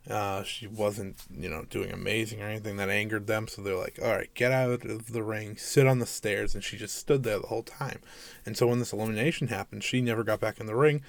Uh, 0.09 0.43
she 0.43 0.67
wasn't, 0.67 1.15
you 1.33 1.47
know, 1.47 1.63
doing 1.69 1.91
amazing 1.91 2.41
or 2.41 2.47
anything 2.47 2.75
that 2.75 2.89
angered 2.89 3.27
them. 3.27 3.47
So 3.47 3.61
they're 3.61 3.75
like, 3.75 3.99
all 4.03 4.11
right, 4.11 4.33
get 4.33 4.51
out 4.51 4.85
of 4.85 5.13
the 5.13 5.23
ring, 5.23 5.55
sit 5.55 5.87
on 5.87 5.99
the 5.99 6.05
stairs. 6.05 6.53
And 6.53 6.63
she 6.63 6.77
just 6.77 6.97
stood 6.97 7.23
there 7.23 7.39
the 7.39 7.47
whole 7.47 7.63
time. 7.63 7.99
And 8.45 8.57
so 8.57 8.67
when 8.67 8.79
this 8.79 8.91
elimination 8.91 9.47
happened, 9.47 9.83
she 9.83 10.01
never 10.01 10.23
got 10.23 10.41
back 10.41 10.59
in 10.59 10.65
the 10.65 10.75
ring 10.75 11.01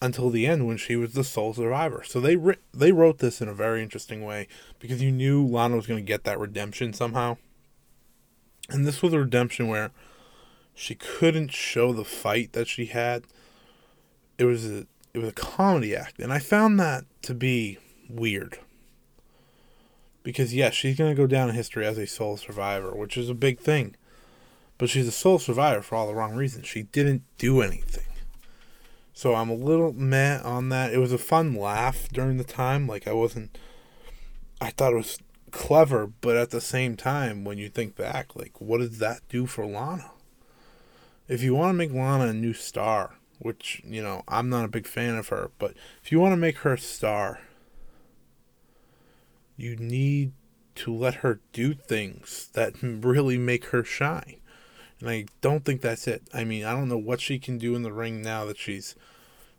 until 0.00 0.30
the 0.30 0.46
end 0.46 0.66
when 0.66 0.76
she 0.76 0.96
was 0.96 1.12
the 1.12 1.24
sole 1.24 1.54
survivor. 1.54 2.02
So 2.04 2.20
they 2.20 2.36
ri- 2.36 2.56
they 2.72 2.92
wrote 2.92 3.18
this 3.18 3.40
in 3.40 3.48
a 3.48 3.54
very 3.54 3.82
interesting 3.82 4.24
way 4.24 4.48
because 4.78 5.02
you 5.02 5.10
knew 5.10 5.46
Lana 5.46 5.76
was 5.76 5.86
going 5.86 6.02
to 6.02 6.06
get 6.06 6.24
that 6.24 6.38
redemption 6.38 6.92
somehow. 6.92 7.36
And 8.70 8.86
this 8.86 9.02
was 9.02 9.12
a 9.12 9.18
redemption 9.18 9.68
where 9.68 9.90
she 10.74 10.94
couldn't 10.94 11.52
show 11.52 11.92
the 11.92 12.04
fight 12.04 12.52
that 12.52 12.68
she 12.68 12.86
had. 12.86 13.24
It 14.38 14.44
was 14.44 14.70
a 14.70 14.86
it 15.12 15.18
was 15.18 15.28
a 15.28 15.32
comedy 15.32 15.94
act, 15.94 16.18
and 16.18 16.32
I 16.32 16.38
found 16.40 16.80
that 16.80 17.04
to 17.22 17.34
be 17.34 17.78
weird. 18.14 18.58
Because 20.22 20.54
yes, 20.54 20.74
she's 20.74 20.96
gonna 20.96 21.14
go 21.14 21.26
down 21.26 21.48
in 21.48 21.54
history 21.54 21.84
as 21.86 21.98
a 21.98 22.06
sole 22.06 22.36
survivor, 22.36 22.94
which 22.94 23.16
is 23.16 23.28
a 23.28 23.34
big 23.34 23.60
thing. 23.60 23.96
But 24.78 24.88
she's 24.88 25.06
a 25.06 25.12
sole 25.12 25.38
survivor 25.38 25.82
for 25.82 25.94
all 25.94 26.06
the 26.06 26.14
wrong 26.14 26.34
reasons. 26.34 26.66
She 26.66 26.82
didn't 26.82 27.22
do 27.38 27.60
anything. 27.60 28.06
So 29.12 29.34
I'm 29.34 29.48
a 29.48 29.54
little 29.54 29.92
meh 29.92 30.40
on 30.42 30.70
that. 30.70 30.92
It 30.92 30.98
was 30.98 31.12
a 31.12 31.18
fun 31.18 31.54
laugh 31.54 32.08
during 32.12 32.36
the 32.36 32.44
time. 32.44 32.88
Like 32.88 33.06
I 33.06 33.12
wasn't 33.12 33.56
I 34.60 34.70
thought 34.70 34.92
it 34.92 34.96
was 34.96 35.18
clever, 35.50 36.06
but 36.06 36.36
at 36.36 36.50
the 36.50 36.60
same 36.60 36.96
time, 36.96 37.44
when 37.44 37.58
you 37.58 37.68
think 37.68 37.94
back, 37.96 38.34
like 38.34 38.60
what 38.60 38.78
does 38.78 38.98
that 38.98 39.20
do 39.28 39.46
for 39.46 39.66
Lana? 39.66 40.10
If 41.28 41.42
you 41.42 41.54
want 41.54 41.70
to 41.70 41.74
make 41.74 41.92
Lana 41.92 42.26
a 42.26 42.32
new 42.34 42.52
star, 42.52 43.14
which, 43.38 43.80
you 43.84 44.02
know, 44.02 44.22
I'm 44.26 44.48
not 44.48 44.64
a 44.64 44.68
big 44.68 44.86
fan 44.86 45.16
of 45.16 45.28
her, 45.28 45.50
but 45.58 45.74
if 46.02 46.10
you 46.10 46.18
want 46.18 46.32
to 46.32 46.36
make 46.36 46.58
her 46.58 46.74
a 46.74 46.78
star, 46.78 47.40
you 49.56 49.76
need 49.76 50.32
to 50.76 50.94
let 50.94 51.16
her 51.16 51.40
do 51.52 51.74
things 51.74 52.48
that 52.54 52.74
really 52.82 53.38
make 53.38 53.66
her 53.66 53.84
shine. 53.84 54.36
And 55.00 55.08
I 55.08 55.26
don't 55.40 55.64
think 55.64 55.80
that's 55.80 56.06
it. 56.06 56.22
I 56.32 56.44
mean, 56.44 56.64
I 56.64 56.72
don't 56.72 56.88
know 56.88 56.98
what 56.98 57.20
she 57.20 57.38
can 57.38 57.58
do 57.58 57.74
in 57.74 57.82
the 57.82 57.92
ring 57.92 58.22
now 58.22 58.44
that 58.46 58.58
she's 58.58 58.94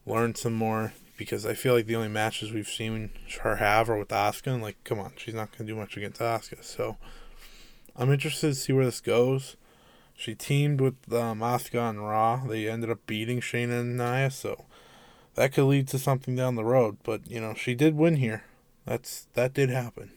learned 0.06 0.38
some 0.38 0.54
more 0.54 0.94
because 1.18 1.46
I 1.46 1.54
feel 1.54 1.74
like 1.74 1.86
the 1.86 1.96
only 1.96 2.10
matches 2.10 2.52
we've 2.52 2.68
seen 2.68 3.12
her 3.42 3.58
have 3.58 3.90
are 3.90 3.98
with 3.98 4.10
Asuka 4.10 4.48
and 4.48 4.62
like 4.62 4.84
come 4.84 5.00
on, 5.00 5.14
she's 5.18 5.34
not 5.34 5.52
going 5.52 5.68
to 5.68 5.74
do 5.74 5.80
much 5.80 5.96
against 5.98 6.20
Asuka. 6.20 6.64
So 6.64 6.98
I'm 7.96 8.12
interested 8.12 8.48
to 8.48 8.56
see 8.56 8.74
where 8.74 8.86
this 8.86 9.02
goes. 9.02 9.56
She 10.18 10.36
teamed 10.36 10.80
with 10.82 10.96
um, 11.12 11.40
Asuka 11.40 11.82
on 11.82 12.00
Raw. 12.00 12.46
They 12.46 12.70
ended 12.70 12.90
up 12.90 13.06
beating 13.06 13.42
Shayna 13.42 13.82
and 13.82 13.98
Nia, 13.98 14.32
so 14.32 14.66
that 15.36 15.54
could 15.54 15.66
lead 15.66 15.90
to 15.90 16.00
something 16.00 16.36
down 16.36 16.56
the 16.56 16.64
road. 16.64 16.98
But 17.04 17.30
you 17.30 17.42
know, 17.42 17.54
she 17.54 17.76
did 17.76 17.96
win 17.96 18.18
here. 18.18 18.44
That's 18.86 19.28
that 19.34 19.54
did 19.54 19.70
happen. 19.70 20.12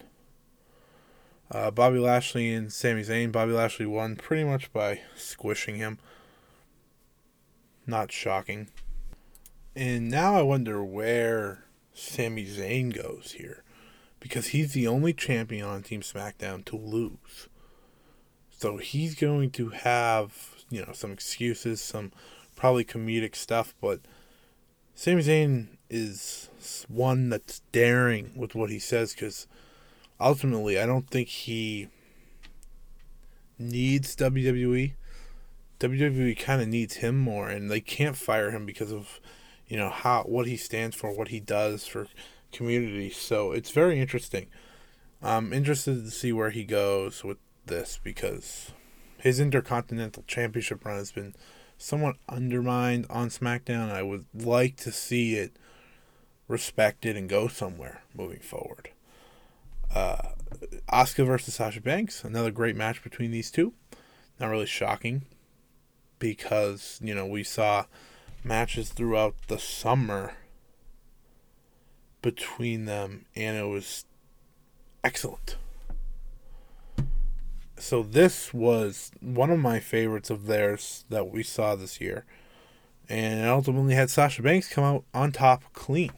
Uh, 1.50 1.70
Bobby 1.70 1.98
Lashley 1.98 2.52
and 2.52 2.72
Sami 2.72 3.02
Zayn. 3.02 3.32
Bobby 3.32 3.52
Lashley 3.52 3.86
won 3.86 4.16
pretty 4.16 4.44
much 4.44 4.70
by 4.72 5.00
squishing 5.16 5.76
him. 5.76 5.98
Not 7.86 8.12
shocking. 8.12 8.68
And 9.74 10.10
now 10.10 10.34
I 10.34 10.42
wonder 10.42 10.84
where 10.84 11.64
Sami 11.94 12.44
Zayn 12.44 12.94
goes 12.94 13.36
here. 13.38 13.62
Because 14.20 14.48
he's 14.48 14.72
the 14.72 14.86
only 14.86 15.14
champion 15.14 15.64
on 15.64 15.82
Team 15.82 16.02
SmackDown 16.02 16.64
to 16.66 16.76
lose. 16.76 17.48
So 18.50 18.76
he's 18.76 19.14
going 19.14 19.50
to 19.52 19.68
have, 19.70 20.64
you 20.68 20.84
know, 20.84 20.92
some 20.92 21.12
excuses, 21.12 21.80
some 21.80 22.12
probably 22.56 22.84
comedic 22.84 23.36
stuff, 23.36 23.74
but 23.80 24.00
Sami 24.98 25.22
Zayn 25.22 25.68
is 25.88 26.50
one 26.88 27.28
that's 27.28 27.60
daring 27.70 28.32
with 28.34 28.56
what 28.56 28.68
he 28.68 28.80
says 28.80 29.14
because 29.14 29.46
ultimately 30.18 30.76
I 30.76 30.86
don't 30.86 31.08
think 31.08 31.28
he 31.28 31.86
needs 33.60 34.16
WWE. 34.16 34.94
WWE 35.78 36.36
kind 36.36 36.60
of 36.60 36.66
needs 36.66 36.96
him 36.96 37.16
more, 37.16 37.48
and 37.48 37.70
they 37.70 37.80
can't 37.80 38.16
fire 38.16 38.50
him 38.50 38.66
because 38.66 38.90
of 38.90 39.20
you 39.68 39.76
know 39.76 39.88
how 39.88 40.24
what 40.24 40.48
he 40.48 40.56
stands 40.56 40.96
for, 40.96 41.16
what 41.16 41.28
he 41.28 41.38
does 41.38 41.86
for 41.86 42.08
community. 42.50 43.08
So 43.08 43.52
it's 43.52 43.70
very 43.70 44.00
interesting. 44.00 44.48
I'm 45.22 45.52
interested 45.52 46.04
to 46.04 46.10
see 46.10 46.32
where 46.32 46.50
he 46.50 46.64
goes 46.64 47.22
with 47.22 47.38
this 47.66 48.00
because 48.02 48.72
his 49.16 49.38
Intercontinental 49.38 50.24
Championship 50.26 50.84
run 50.84 50.96
has 50.96 51.12
been 51.12 51.36
somewhat 51.78 52.16
undermined 52.28 53.06
on 53.08 53.28
SmackDown. 53.28 53.90
I 53.90 54.02
would 54.02 54.26
like 54.34 54.76
to 54.78 54.92
see 54.92 55.36
it 55.36 55.52
respected 56.48 57.16
and 57.16 57.28
go 57.28 57.48
somewhere 57.48 58.02
moving 58.14 58.40
forward. 58.40 58.90
Uh, 59.94 60.30
Asuka 60.92 61.24
versus 61.24 61.54
Sasha 61.54 61.80
Banks, 61.80 62.24
another 62.24 62.50
great 62.50 62.76
match 62.76 63.02
between 63.02 63.30
these 63.30 63.50
two. 63.50 63.72
Not 64.40 64.48
really 64.48 64.66
shocking 64.66 65.22
because, 66.18 66.98
you 67.02 67.14
know, 67.14 67.26
we 67.26 67.44
saw 67.44 67.84
matches 68.44 68.90
throughout 68.90 69.34
the 69.48 69.58
summer 69.58 70.34
between 72.22 72.84
them 72.84 73.26
and 73.36 73.56
it 73.56 73.68
was 73.68 74.04
excellent. 75.04 75.56
So 77.78 78.02
this 78.02 78.52
was 78.52 79.10
one 79.20 79.50
of 79.50 79.58
my 79.58 79.80
favorites 79.80 80.30
of 80.30 80.46
theirs 80.46 81.04
that 81.08 81.30
we 81.30 81.42
saw 81.42 81.74
this 81.74 82.00
year. 82.00 82.24
And 83.08 83.46
ultimately 83.46 83.94
had 83.94 84.10
Sasha 84.10 84.42
Banks 84.42 84.68
come 84.68 84.84
out 84.84 85.04
on 85.14 85.32
top 85.32 85.64
clean. 85.72 86.12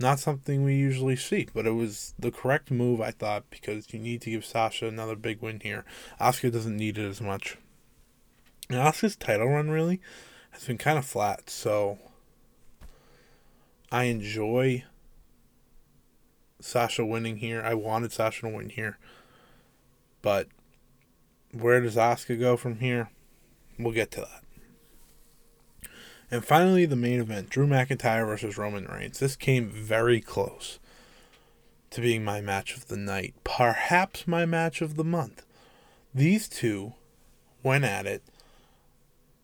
Not 0.00 0.18
something 0.18 0.64
we 0.64 0.74
usually 0.74 1.14
see, 1.14 1.46
but 1.52 1.66
it 1.66 1.72
was 1.72 2.14
the 2.18 2.32
correct 2.32 2.70
move, 2.70 3.00
I 3.00 3.10
thought, 3.10 3.44
because 3.50 3.92
you 3.92 4.00
need 4.00 4.22
to 4.22 4.30
give 4.30 4.44
Sasha 4.44 4.88
another 4.88 5.14
big 5.14 5.42
win 5.42 5.60
here. 5.60 5.84
Asuka 6.18 6.50
doesn't 6.50 6.76
need 6.76 6.96
it 6.96 7.06
as 7.06 7.20
much. 7.20 7.58
And 8.70 8.78
Asuka's 8.78 9.14
title 9.14 9.48
run 9.48 9.68
really 9.68 10.00
has 10.52 10.64
been 10.64 10.78
kind 10.78 10.98
of 10.98 11.04
flat, 11.04 11.50
so 11.50 11.98
I 13.92 14.04
enjoy 14.04 14.84
Sasha 16.60 17.04
winning 17.04 17.36
here. 17.36 17.62
I 17.62 17.74
wanted 17.74 18.10
Sasha 18.10 18.42
to 18.42 18.48
win 18.48 18.70
here. 18.70 18.98
But 20.22 20.48
where 21.52 21.80
does 21.80 21.96
Asuka 21.96 22.38
go 22.38 22.56
from 22.56 22.78
here? 22.78 23.10
We'll 23.78 23.94
get 23.94 24.10
to 24.12 24.20
that. 24.20 25.90
And 26.30 26.44
finally, 26.44 26.86
the 26.86 26.96
main 26.96 27.20
event 27.20 27.50
Drew 27.50 27.66
McIntyre 27.66 28.26
versus 28.26 28.56
Roman 28.56 28.84
Reigns. 28.84 29.18
This 29.18 29.34
came 29.34 29.68
very 29.68 30.20
close 30.20 30.78
to 31.90 32.00
being 32.00 32.24
my 32.24 32.40
match 32.40 32.76
of 32.76 32.86
the 32.86 32.96
night, 32.96 33.34
perhaps 33.42 34.28
my 34.28 34.46
match 34.46 34.80
of 34.80 34.96
the 34.96 35.04
month. 35.04 35.44
These 36.14 36.48
two 36.48 36.94
went 37.62 37.84
at 37.84 38.06
it 38.06 38.22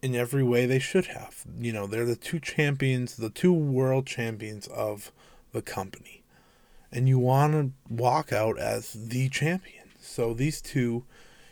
in 0.00 0.14
every 0.14 0.44
way 0.44 0.66
they 0.66 0.78
should 0.78 1.06
have. 1.06 1.44
You 1.58 1.72
know, 1.72 1.86
they're 1.86 2.04
the 2.04 2.14
two 2.14 2.38
champions, 2.38 3.16
the 3.16 3.30
two 3.30 3.52
world 3.52 4.06
champions 4.06 4.68
of 4.68 5.10
the 5.52 5.62
company. 5.62 6.22
And 6.92 7.08
you 7.08 7.18
want 7.18 7.52
to 7.52 7.92
walk 7.92 8.32
out 8.32 8.58
as 8.58 8.92
the 8.92 9.28
champion. 9.28 9.75
So 10.06 10.32
these 10.34 10.60
two 10.60 11.04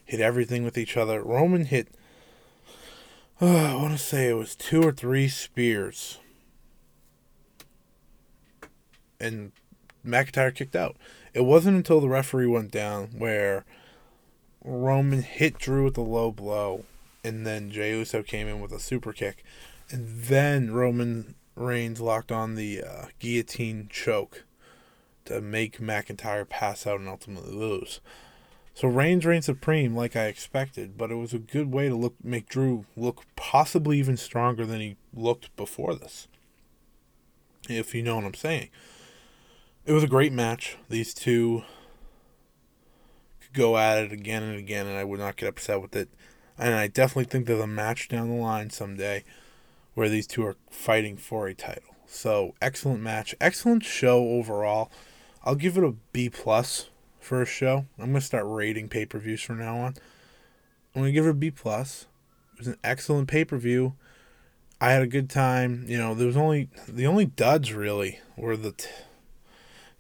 hit 0.05 0.21
everything 0.21 0.65
with 0.65 0.79
each 0.79 0.97
other. 0.97 1.23
Roman 1.23 1.67
hit 1.67 1.89
uh, 3.41 3.47
I 3.47 3.75
want 3.75 3.93
to 3.93 3.99
say 3.99 4.29
it 4.29 4.35
was 4.35 4.55
two 4.55 4.83
or 4.83 4.93
three 4.93 5.29
spears. 5.29 6.19
And 9.19 9.53
McIntyre 10.07 10.55
kicked 10.55 10.77
out. 10.77 10.97
It 11.33 11.43
wasn't 11.43 11.77
until 11.77 12.01
the 12.01 12.09
referee 12.09 12.47
went 12.47 12.71
down 12.71 13.09
where 13.19 13.65
Roman 14.65 15.23
hit 15.23 15.59
Drew 15.59 15.85
with 15.85 15.99
a 15.99 16.03
low 16.03 16.31
blow, 16.31 16.85
and 17.25 17.45
then 17.45 17.71
Jey 17.71 17.91
Uso 17.91 18.23
came 18.23 18.47
in 18.47 18.61
with 18.61 18.73
a 18.73 18.79
super 18.79 19.13
kick, 19.13 19.45
and 19.91 20.07
then 20.25 20.73
Roman 20.73 21.35
Reigns 21.57 22.01
locked 22.01 22.31
on 22.31 22.55
the 22.55 22.83
uh, 22.83 23.07
guillotine 23.19 23.89
choke 23.91 24.45
to 25.25 25.41
make 25.41 25.81
McIntyre 25.81 26.49
pass 26.49 26.87
out 26.87 27.01
and 27.01 27.09
ultimately 27.09 27.53
lose. 27.53 28.01
So 28.75 28.89
Reigns 28.89 29.25
reigned 29.25 29.45
supreme 29.45 29.95
like 29.95 30.17
I 30.17 30.25
expected, 30.27 30.99
but 30.99 31.13
it 31.13 31.15
was 31.15 31.33
a 31.33 31.39
good 31.39 31.73
way 31.73 31.89
to 31.89 31.95
look 31.95 32.17
make 32.23 32.49
Drew 32.49 32.87
look 32.97 33.23
possibly 33.37 33.99
even 33.99 34.17
stronger 34.17 34.67
than 34.67 34.81
he 34.81 34.97
looked 35.15 35.55
before 35.55 35.95
this. 35.95 36.27
If 37.69 37.95
you 37.95 38.03
know 38.03 38.17
what 38.17 38.25
I'm 38.25 38.35
saying. 38.35 38.71
It 39.87 39.93
was 39.93 40.03
a 40.03 40.09
great 40.09 40.33
match. 40.33 40.77
These 40.89 41.15
two 41.15 41.63
could 43.41 43.53
go 43.53 43.79
at 43.79 44.03
it 44.03 44.13
again 44.13 44.43
and 44.43 44.59
again 44.59 44.87
and 44.87 44.99
I 44.99 45.05
would 45.05 45.21
not 45.21 45.37
get 45.37 45.49
upset 45.49 45.81
with 45.81 45.95
it. 45.95 46.09
And 46.59 46.75
I 46.75 46.89
definitely 46.89 47.25
think 47.25 47.47
there's 47.47 47.61
a 47.61 47.67
match 47.69 48.09
down 48.09 48.29
the 48.29 48.37
line 48.37 48.71
someday 48.71 49.23
where 49.95 50.09
these 50.09 50.27
two 50.27 50.45
are 50.45 50.57
fighting 50.69 51.17
for 51.17 51.47
a 51.47 51.55
title. 51.55 51.95
So 52.07 52.55
excellent 52.61 53.03
match, 53.03 53.37
excellent 53.41 53.85
show 53.85 54.19
overall. 54.19 54.91
I'll 55.45 55.55
give 55.55 55.77
it 55.77 55.85
a 55.85 55.95
B 56.13 56.29
plus 56.29 56.89
a 57.33 57.47
show. 57.47 57.87
I'm 57.99 58.07
gonna 58.07 58.21
start 58.21 58.45
rating 58.47 58.89
pay 58.89 59.07
per 59.07 59.19
views 59.19 59.43
from 59.43 59.59
now 59.59 59.77
on. 59.79 59.95
I'm 60.95 61.03
gonna 61.03 61.13
give 61.13 61.27
it 61.27 61.31
a 61.31 61.35
B 61.35 61.51
plus. 61.51 62.07
It 62.53 62.59
was 62.59 62.69
an 62.69 62.77
excellent 62.85 63.29
pay 63.29 63.45
per 63.45 63.57
view. 63.57 63.95
I 64.81 64.93
had 64.93 65.03
a 65.03 65.07
good 65.07 65.31
time. 65.31 65.85
You 65.89 65.99
know, 65.99 66.15
there 66.15 66.27
was 66.27 66.37
only 66.37 66.69
the 66.87 67.07
only 67.07 67.27
duds 67.27 67.73
really 67.73 68.21
were 68.37 68.57
the 68.57 68.73
t- 68.73 68.89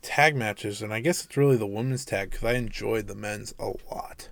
tag 0.02 0.36
matches, 0.36 0.82
and 0.82 0.92
I 0.92 1.00
guess 1.00 1.24
it's 1.24 1.36
really 1.36 1.56
the 1.56 1.66
women's 1.66 2.04
tag 2.04 2.30
because 2.30 2.44
I 2.44 2.52
enjoyed 2.52 3.06
the 3.06 3.14
men's 3.14 3.54
a 3.58 3.72
lot. 3.90 4.28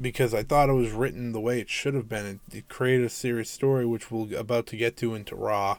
Because 0.00 0.34
I 0.34 0.42
thought 0.42 0.70
it 0.70 0.74
was 0.74 0.90
written 0.90 1.32
the 1.32 1.40
way 1.40 1.60
it 1.60 1.70
should 1.70 1.94
have 1.94 2.08
been. 2.08 2.40
It, 2.50 2.56
it 2.56 2.68
created 2.68 3.06
a 3.06 3.10
serious 3.10 3.50
story, 3.50 3.86
which 3.86 4.10
we're 4.10 4.36
about 4.36 4.66
to 4.68 4.76
get 4.76 4.96
to 4.98 5.14
into 5.14 5.36
Raw, 5.36 5.78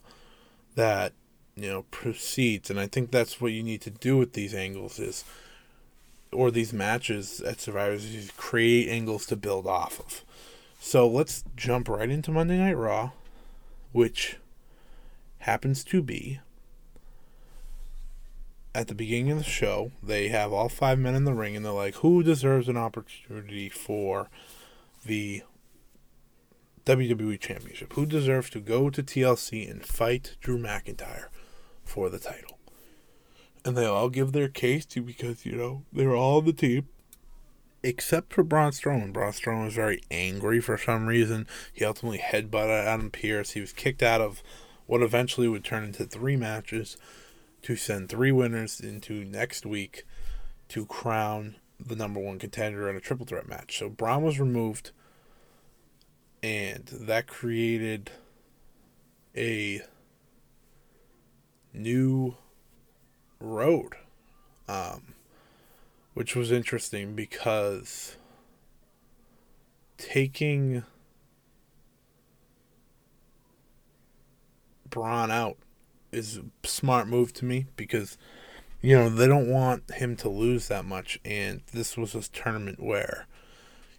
that 0.75 1.13
you 1.55 1.67
know 1.67 1.83
proceeds, 1.91 2.69
and 2.69 2.79
I 2.79 2.87
think 2.87 3.11
that's 3.11 3.41
what 3.41 3.51
you 3.51 3.63
need 3.63 3.81
to 3.81 3.89
do 3.89 4.17
with 4.17 4.33
these 4.33 4.53
angles 4.53 4.99
is 4.99 5.25
or 6.35 6.51
these 6.51 6.73
matches 6.73 7.41
at 7.41 7.61
Survivor 7.61 7.97
Series 7.97 8.31
create 8.37 8.89
angles 8.89 9.25
to 9.27 9.35
build 9.35 9.65
off 9.65 9.99
of. 9.99 10.23
So 10.79 11.07
let's 11.07 11.43
jump 11.55 11.89
right 11.89 12.09
into 12.09 12.31
Monday 12.31 12.57
Night 12.57 12.77
Raw, 12.77 13.11
which 13.91 14.37
happens 15.39 15.83
to 15.85 16.01
be 16.01 16.39
at 18.75 18.87
the 18.87 18.95
beginning 18.95 19.31
of 19.31 19.37
the 19.37 19.43
show. 19.43 19.91
They 20.03 20.27
have 20.27 20.51
all 20.51 20.69
five 20.69 20.99
men 20.99 21.15
in 21.15 21.23
the 21.23 21.33
ring, 21.33 21.55
and 21.55 21.65
they're 21.65 21.71
like, 21.71 21.95
"Who 21.95 22.21
deserves 22.21 22.67
an 22.67 22.77
opportunity 22.77 23.69
for 23.69 24.29
the 25.05 25.43
WWE 26.85 27.37
Championship? 27.37 27.93
Who 27.93 28.05
deserves 28.05 28.49
to 28.51 28.59
go 28.59 28.89
to 28.89 29.01
TLC 29.01 29.65
and 29.67 29.85
fight 29.85 30.35
Drew 30.41 30.59
McIntyre 30.59 31.29
for 31.83 32.09
the 32.09 32.19
title?" 32.19 32.54
And 33.65 33.75
they 33.75 33.85
all 33.85 34.09
give 34.09 34.31
their 34.31 34.47
case 34.47 34.85
to 34.85 35.01
because 35.01 35.45
you 35.45 35.53
know 35.53 35.83
they 35.91 36.05
were 36.05 36.15
all 36.15 36.37
on 36.37 36.45
the 36.45 36.53
team, 36.53 36.87
except 37.83 38.31
for 38.31 38.43
Braun 38.43 38.71
Strowman. 38.71 39.11
Braun 39.11 39.33
Strowman 39.33 39.65
was 39.65 39.73
very 39.73 40.01
angry 40.11 40.61
for 40.61 40.77
some 40.77 41.07
reason. 41.07 41.47
He 41.73 41.83
ultimately 41.83 42.19
headbutted 42.19 42.85
Adam 42.85 43.09
Pearce. 43.09 43.51
He 43.51 43.61
was 43.61 43.73
kicked 43.73 44.03
out 44.03 44.21
of 44.21 44.43
what 44.85 45.01
eventually 45.01 45.47
would 45.47 45.63
turn 45.63 45.83
into 45.83 46.05
three 46.05 46.35
matches 46.35 46.95
to 47.63 47.75
send 47.75 48.07
three 48.07 48.31
winners 48.31 48.79
into 48.79 49.25
next 49.25 49.65
week 49.65 50.05
to 50.69 50.85
crown 50.85 51.55
the 51.83 51.95
number 51.95 52.19
one 52.19 52.37
contender 52.37 52.87
in 52.87 52.95
a 52.95 53.01
triple 53.01 53.25
threat 53.25 53.47
match. 53.47 53.79
So 53.79 53.89
Braun 53.89 54.21
was 54.21 54.39
removed, 54.39 54.91
and 56.43 56.85
that 56.85 57.25
created 57.25 58.11
a 59.35 59.81
new 61.73 62.37
road, 63.45 63.93
um, 64.67 65.13
which 66.13 66.35
was 66.35 66.51
interesting 66.51 67.15
because 67.15 68.17
taking 69.97 70.83
Braun 74.89 75.31
out 75.31 75.57
is 76.11 76.37
a 76.37 76.67
smart 76.67 77.07
move 77.07 77.33
to 77.33 77.45
me 77.45 77.67
because 77.75 78.17
you 78.81 78.95
know 78.95 79.09
they 79.09 79.27
don't 79.27 79.49
want 79.49 79.91
him 79.95 80.15
to 80.17 80.29
lose 80.29 80.67
that 80.67 80.85
much, 80.85 81.19
and 81.25 81.61
this 81.73 81.97
was 81.97 82.15
a 82.15 82.21
tournament 82.21 82.81
where 82.81 83.27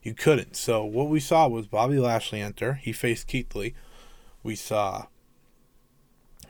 you 0.03 0.15
couldn't. 0.15 0.57
So 0.57 0.85
what 0.85 1.09
we 1.09 1.21
saw 1.21 1.49
was 1.49 1.67
Bobby 1.67 1.99
Lashley 1.99 2.41
enter. 2.41 2.75
He 2.75 2.93
faced 2.93 3.27
Keith 3.27 3.55
Lee. 3.55 3.75
We 4.43 4.55
saw 4.55 5.07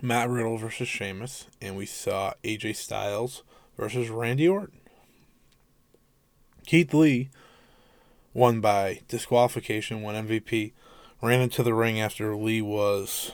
Matt 0.02 0.28
Riddle 0.28 0.58
versus 0.58 0.88
Sheamus, 0.88 1.46
and 1.60 1.76
we 1.76 1.86
saw 1.86 2.34
AJ 2.44 2.76
Styles 2.76 3.42
versus 3.76 4.08
Randy 4.08 4.48
Orton. 4.48 4.80
Keith 6.66 6.92
Lee 6.92 7.30
won 8.34 8.60
by 8.60 9.00
disqualification, 9.08 10.02
when 10.02 10.26
MVP, 10.26 10.72
ran 11.22 11.40
into 11.40 11.62
the 11.62 11.72
ring 11.72 11.98
after 11.98 12.36
Lee 12.36 12.60
was 12.60 13.32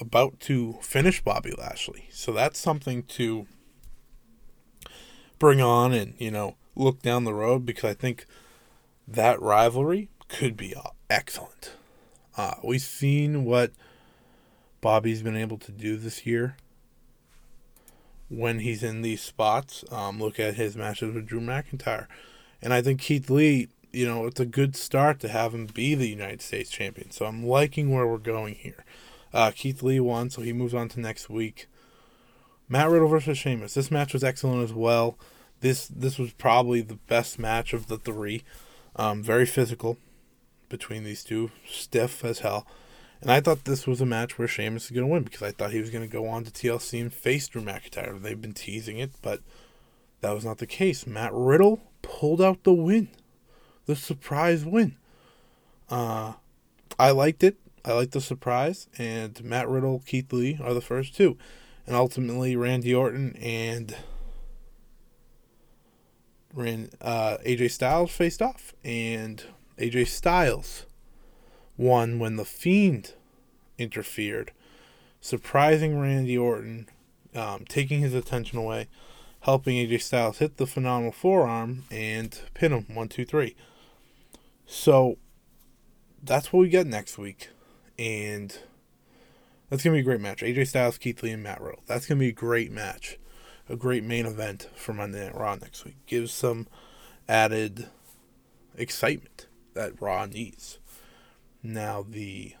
about 0.00 0.40
to 0.40 0.78
finish 0.80 1.22
Bobby 1.22 1.52
Lashley. 1.56 2.08
So 2.10 2.32
that's 2.32 2.58
something 2.58 3.02
to 3.04 3.46
bring 5.38 5.60
on 5.60 5.92
and, 5.92 6.14
you 6.18 6.30
know, 6.30 6.56
look 6.74 7.02
down 7.02 7.24
the 7.24 7.34
road 7.34 7.66
because 7.66 7.90
I 7.90 7.94
think 7.94 8.24
that 9.06 9.40
rivalry 9.42 10.08
could 10.28 10.56
be 10.56 10.74
excellent. 11.10 11.72
Uh, 12.36 12.54
we've 12.62 12.80
seen 12.80 13.44
what 13.44 13.72
Bobby's 14.80 15.22
been 15.22 15.36
able 15.36 15.58
to 15.58 15.72
do 15.72 15.96
this 15.96 16.26
year 16.26 16.56
when 18.28 18.60
he's 18.60 18.82
in 18.82 19.02
these 19.02 19.22
spots. 19.22 19.84
Um, 19.90 20.20
look 20.20 20.38
at 20.38 20.54
his 20.54 20.76
matches 20.76 21.14
with 21.14 21.26
Drew 21.26 21.40
McIntyre. 21.40 22.06
And 22.60 22.72
I 22.72 22.82
think 22.82 23.00
Keith 23.00 23.30
Lee, 23.30 23.68
you 23.92 24.06
know, 24.06 24.26
it's 24.26 24.40
a 24.40 24.46
good 24.46 24.76
start 24.76 25.20
to 25.20 25.28
have 25.28 25.54
him 25.54 25.66
be 25.66 25.94
the 25.94 26.08
United 26.08 26.42
States 26.42 26.70
champion. 26.70 27.10
So 27.10 27.26
I'm 27.26 27.44
liking 27.44 27.90
where 27.90 28.06
we're 28.06 28.18
going 28.18 28.54
here. 28.54 28.84
Uh, 29.32 29.50
Keith 29.54 29.82
Lee 29.82 30.00
won, 30.00 30.30
so 30.30 30.42
he 30.42 30.52
moves 30.52 30.74
on 30.74 30.88
to 30.90 31.00
next 31.00 31.28
week. 31.28 31.68
Matt 32.68 32.90
Riddle 32.90 33.08
versus 33.08 33.38
Sheamus. 33.38 33.74
This 33.74 33.90
match 33.90 34.12
was 34.12 34.24
excellent 34.24 34.62
as 34.62 34.72
well. 34.72 35.18
This 35.60 35.88
this 35.88 36.18
was 36.18 36.32
probably 36.34 36.80
the 36.80 36.98
best 37.06 37.38
match 37.38 37.72
of 37.72 37.88
the 37.88 37.98
three. 37.98 38.44
Um, 38.96 39.22
very 39.22 39.46
physical 39.46 39.96
between 40.68 41.04
these 41.04 41.24
two, 41.24 41.50
stiff 41.66 42.24
as 42.24 42.40
hell. 42.40 42.66
And 43.20 43.30
I 43.32 43.40
thought 43.40 43.64
this 43.64 43.86
was 43.86 44.00
a 44.00 44.06
match 44.06 44.38
where 44.38 44.46
Sheamus 44.46 44.84
is 44.84 44.90
going 44.90 45.06
to 45.06 45.12
win 45.12 45.24
because 45.24 45.42
I 45.42 45.50
thought 45.50 45.72
he 45.72 45.80
was 45.80 45.90
going 45.90 46.08
to 46.08 46.12
go 46.12 46.28
on 46.28 46.44
to 46.44 46.50
TLC 46.50 47.00
and 47.00 47.12
face 47.12 47.48
Drew 47.48 47.62
McIntyre. 47.62 48.20
They've 48.20 48.40
been 48.40 48.52
teasing 48.52 48.98
it, 48.98 49.10
but 49.22 49.40
that 50.20 50.34
was 50.34 50.44
not 50.44 50.58
the 50.58 50.66
case. 50.66 51.06
Matt 51.06 51.32
Riddle 51.32 51.80
pulled 52.02 52.40
out 52.40 52.62
the 52.62 52.72
win, 52.72 53.08
the 53.86 53.96
surprise 53.96 54.64
win. 54.64 54.96
Uh, 55.90 56.34
I 56.98 57.10
liked 57.10 57.42
it. 57.42 57.56
I 57.84 57.92
liked 57.92 58.12
the 58.12 58.20
surprise, 58.20 58.88
and 58.98 59.42
Matt 59.42 59.68
Riddle, 59.68 60.02
Keith 60.04 60.32
Lee 60.32 60.58
are 60.62 60.74
the 60.74 60.80
first 60.80 61.16
two, 61.16 61.38
and 61.86 61.96
ultimately 61.96 62.54
Randy 62.54 62.94
Orton 62.94 63.34
and 63.36 63.96
Ran, 66.52 66.90
uh, 67.00 67.38
AJ 67.46 67.70
Styles 67.70 68.10
faced 68.10 68.42
off, 68.42 68.74
and 68.84 69.42
AJ 69.78 70.08
Styles 70.08 70.86
won 71.78 72.18
when 72.18 72.36
the 72.36 72.44
Fiend 72.44 73.14
interfered, 73.78 74.52
surprising 75.20 75.98
Randy 75.98 76.36
Orton, 76.36 76.88
um, 77.34 77.64
taking 77.68 78.00
his 78.00 78.12
attention 78.12 78.58
away, 78.58 78.88
helping 79.40 79.76
AJ 79.76 80.02
Styles 80.02 80.38
hit 80.38 80.56
the 80.56 80.66
phenomenal 80.66 81.12
forearm 81.12 81.84
and 81.90 82.38
pin 82.52 82.72
him 82.72 82.94
one, 82.94 83.08
two, 83.08 83.24
three. 83.24 83.54
So 84.66 85.16
that's 86.22 86.52
what 86.52 86.60
we 86.60 86.68
get 86.68 86.86
next 86.86 87.16
week, 87.16 87.50
and 87.98 88.58
that's 89.70 89.82
gonna 89.82 89.94
be 89.94 90.00
a 90.00 90.04
great 90.04 90.20
match. 90.20 90.42
AJ 90.42 90.66
Styles, 90.68 90.98
Keith 90.98 91.22
Lee, 91.22 91.30
and 91.30 91.42
Matt 91.42 91.60
Riddle. 91.60 91.82
That's 91.86 92.06
gonna 92.06 92.18
be 92.18 92.28
a 92.28 92.32
great 92.32 92.72
match, 92.72 93.18
a 93.68 93.76
great 93.76 94.04
main 94.04 94.26
event 94.26 94.68
for 94.74 94.92
Monday 94.92 95.24
Night 95.24 95.36
Raw 95.36 95.54
next 95.54 95.84
week. 95.84 95.96
Gives 96.06 96.32
some 96.32 96.66
added 97.28 97.86
excitement 98.76 99.46
that 99.74 100.00
Raw 100.00 100.26
needs. 100.26 100.78
Now, 101.68 102.02
the 102.08 102.54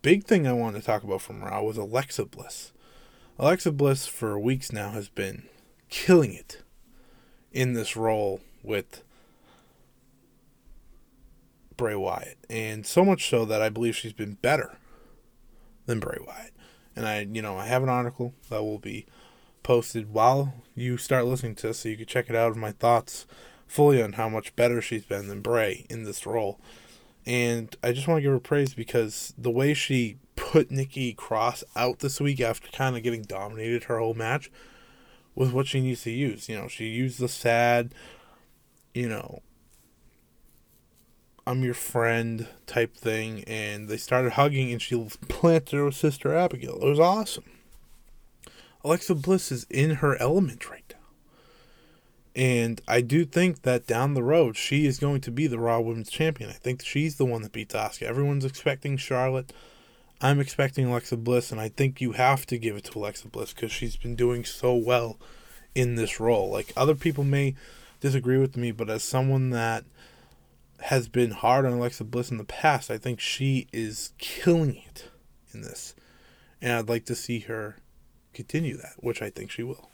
big 0.00 0.24
thing 0.24 0.46
I 0.46 0.54
wanted 0.54 0.80
to 0.80 0.86
talk 0.86 1.02
about 1.02 1.20
from 1.20 1.44
Raw 1.44 1.60
was 1.60 1.76
Alexa 1.76 2.24
Bliss. 2.24 2.72
Alexa 3.38 3.70
Bliss, 3.70 4.06
for 4.06 4.38
weeks 4.38 4.72
now, 4.72 4.92
has 4.92 5.10
been 5.10 5.42
killing 5.90 6.32
it 6.32 6.62
in 7.52 7.74
this 7.74 7.96
role 7.96 8.40
with 8.62 9.02
Bray 11.76 11.94
Wyatt. 11.94 12.38
And 12.48 12.86
so 12.86 13.04
much 13.04 13.28
so 13.28 13.44
that 13.44 13.60
I 13.60 13.68
believe 13.68 13.94
she's 13.94 14.14
been 14.14 14.38
better 14.40 14.78
than 15.84 16.00
Bray 16.00 16.16
Wyatt. 16.26 16.54
And 16.96 17.06
I, 17.06 17.28
you 17.30 17.42
know, 17.42 17.58
I 17.58 17.66
have 17.66 17.82
an 17.82 17.90
article 17.90 18.32
that 18.48 18.62
will 18.62 18.78
be 18.78 19.04
posted 19.64 20.14
while 20.14 20.54
you 20.74 20.96
start 20.96 21.26
listening 21.26 21.56
to 21.56 21.66
this 21.66 21.80
so 21.80 21.90
you 21.90 21.98
can 21.98 22.06
check 22.06 22.30
it 22.30 22.36
out 22.36 22.52
of 22.52 22.56
my 22.56 22.72
thoughts 22.72 23.26
fully 23.66 24.02
on 24.02 24.14
how 24.14 24.30
much 24.30 24.56
better 24.56 24.80
she's 24.80 25.04
been 25.04 25.28
than 25.28 25.42
Bray 25.42 25.84
in 25.90 26.04
this 26.04 26.24
role. 26.24 26.58
And 27.26 27.74
I 27.82 27.92
just 27.92 28.06
want 28.06 28.18
to 28.18 28.22
give 28.22 28.32
her 28.32 28.38
praise 28.38 28.72
because 28.74 29.34
the 29.36 29.50
way 29.50 29.74
she 29.74 30.18
put 30.36 30.70
Nikki 30.70 31.12
Cross 31.12 31.64
out 31.74 31.98
this 31.98 32.20
week 32.20 32.40
after 32.40 32.68
kind 32.68 32.96
of 32.96 33.02
getting 33.02 33.22
dominated 33.22 33.84
her 33.84 33.98
whole 33.98 34.14
match 34.14 34.50
was 35.34 35.50
what 35.50 35.66
she 35.66 35.80
needs 35.80 36.02
to 36.02 36.10
use. 36.10 36.48
You 36.48 36.56
know, 36.56 36.68
she 36.68 36.86
used 36.86 37.18
the 37.18 37.28
sad, 37.28 37.94
you 38.94 39.08
know, 39.08 39.42
I'm 41.46 41.62
your 41.62 41.74
friend 41.74 42.48
type 42.66 42.96
thing, 42.96 43.44
and 43.46 43.88
they 43.88 43.98
started 43.98 44.32
hugging, 44.32 44.72
and 44.72 44.82
she 44.82 44.96
planted 45.28 45.76
her 45.76 45.92
sister 45.92 46.34
Abigail. 46.34 46.78
It 46.82 46.88
was 46.88 46.98
awesome. 46.98 47.44
Alexa 48.82 49.14
Bliss 49.14 49.52
is 49.52 49.64
in 49.70 49.96
her 49.96 50.16
element 50.20 50.68
right. 50.68 50.85
And 52.36 52.82
I 52.86 53.00
do 53.00 53.24
think 53.24 53.62
that 53.62 53.86
down 53.86 54.12
the 54.12 54.22
road, 54.22 54.58
she 54.58 54.84
is 54.84 54.98
going 54.98 55.22
to 55.22 55.30
be 55.30 55.46
the 55.46 55.58
Raw 55.58 55.80
Women's 55.80 56.10
Champion. 56.10 56.50
I 56.50 56.52
think 56.52 56.84
she's 56.84 57.16
the 57.16 57.24
one 57.24 57.40
that 57.40 57.52
beats 57.52 57.74
Asuka. 57.74 58.02
Everyone's 58.02 58.44
expecting 58.44 58.98
Charlotte. 58.98 59.54
I'm 60.20 60.38
expecting 60.38 60.84
Alexa 60.84 61.16
Bliss, 61.16 61.50
and 61.50 61.58
I 61.58 61.70
think 61.70 61.98
you 61.98 62.12
have 62.12 62.44
to 62.46 62.58
give 62.58 62.76
it 62.76 62.84
to 62.84 62.98
Alexa 62.98 63.28
Bliss 63.28 63.54
because 63.54 63.72
she's 63.72 63.96
been 63.96 64.16
doing 64.16 64.44
so 64.44 64.74
well 64.74 65.18
in 65.74 65.94
this 65.94 66.20
role. 66.20 66.50
Like, 66.50 66.74
other 66.76 66.94
people 66.94 67.24
may 67.24 67.54
disagree 68.00 68.36
with 68.36 68.54
me, 68.54 68.70
but 68.70 68.90
as 68.90 69.02
someone 69.02 69.48
that 69.50 69.84
has 70.80 71.08
been 71.08 71.30
hard 71.30 71.64
on 71.64 71.72
Alexa 71.72 72.04
Bliss 72.04 72.30
in 72.30 72.36
the 72.36 72.44
past, 72.44 72.90
I 72.90 72.98
think 72.98 73.18
she 73.18 73.66
is 73.72 74.12
killing 74.18 74.82
it 74.86 75.08
in 75.54 75.62
this. 75.62 75.94
And 76.60 76.74
I'd 76.74 76.88
like 76.90 77.06
to 77.06 77.14
see 77.14 77.40
her 77.40 77.76
continue 78.34 78.76
that, 78.76 78.96
which 78.98 79.22
I 79.22 79.30
think 79.30 79.50
she 79.50 79.62
will. 79.62 79.88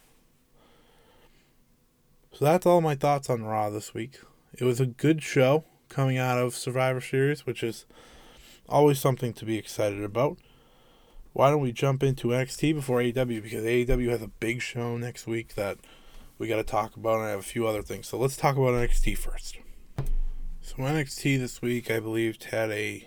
So 2.33 2.47
that's 2.47 2.65
all 2.65 2.81
my 2.81 2.95
thoughts 2.95 3.29
on 3.29 3.45
Raw 3.45 3.69
this 3.69 3.93
week. 3.93 4.19
It 4.55 4.65
was 4.65 4.81
a 4.81 4.87
good 4.87 5.23
show 5.23 5.65
coming 5.91 6.17
out 6.17 6.39
of 6.39 6.55
Survivor 6.55 7.01
Series, 7.01 7.45
which 7.45 7.63
is 7.63 7.85
always 8.69 8.99
something 8.99 9.35
to 9.35 9.45
be 9.45 9.59
excited 9.59 10.03
about. 10.03 10.39
Why 11.35 11.51
don't 11.51 11.61
we 11.61 11.73
jump 11.73 12.03
into 12.03 12.29
NXT 12.29 12.75
before 12.75 13.01
AEW? 13.01 13.43
Because 13.43 13.65
AEW 13.65 14.09
has 14.09 14.23
a 14.23 14.29
big 14.29 14.63
show 14.63 14.97
next 14.97 15.27
week 15.27 15.57
that 15.57 15.79
we 16.39 16.49
got 16.49 16.57
to 16.57 16.63
talk 16.63 16.97
about, 16.97 17.17
and 17.17 17.27
I 17.27 17.31
have 17.31 17.41
a 17.41 17.43
few 17.43 17.67
other 17.67 17.83
things. 17.83 18.09
So 18.09 18.19
let's 18.19 18.37
talk 18.37 18.57
about 18.57 18.73
NXT 18.73 19.19
first. 19.19 19.59
So 20.63 20.77
NXT 20.77 21.39
this 21.39 21.61
week, 21.61 21.91
I 21.91 22.01
believe, 22.01 22.43
had 22.43 22.71
a 22.71 23.07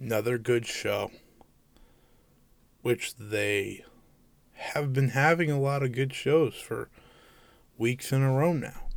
another 0.00 0.38
good 0.38 0.66
show, 0.66 1.10
which 2.80 3.14
they 3.16 3.84
have 4.54 4.94
been 4.94 5.10
having 5.10 5.50
a 5.50 5.60
lot 5.60 5.82
of 5.82 5.92
good 5.92 6.14
shows 6.14 6.54
for 6.54 6.88
weeks 7.78 8.12
in 8.12 8.22
a 8.22 8.32
row 8.32 8.52
now. 8.52 8.88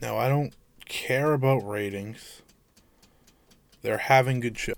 Now, 0.00 0.16
I 0.16 0.28
don't 0.28 0.54
care 0.86 1.32
about 1.32 1.66
ratings. 1.66 2.42
They're 3.82 3.98
having 3.98 4.40
good 4.40 4.58
shows. 4.58 4.76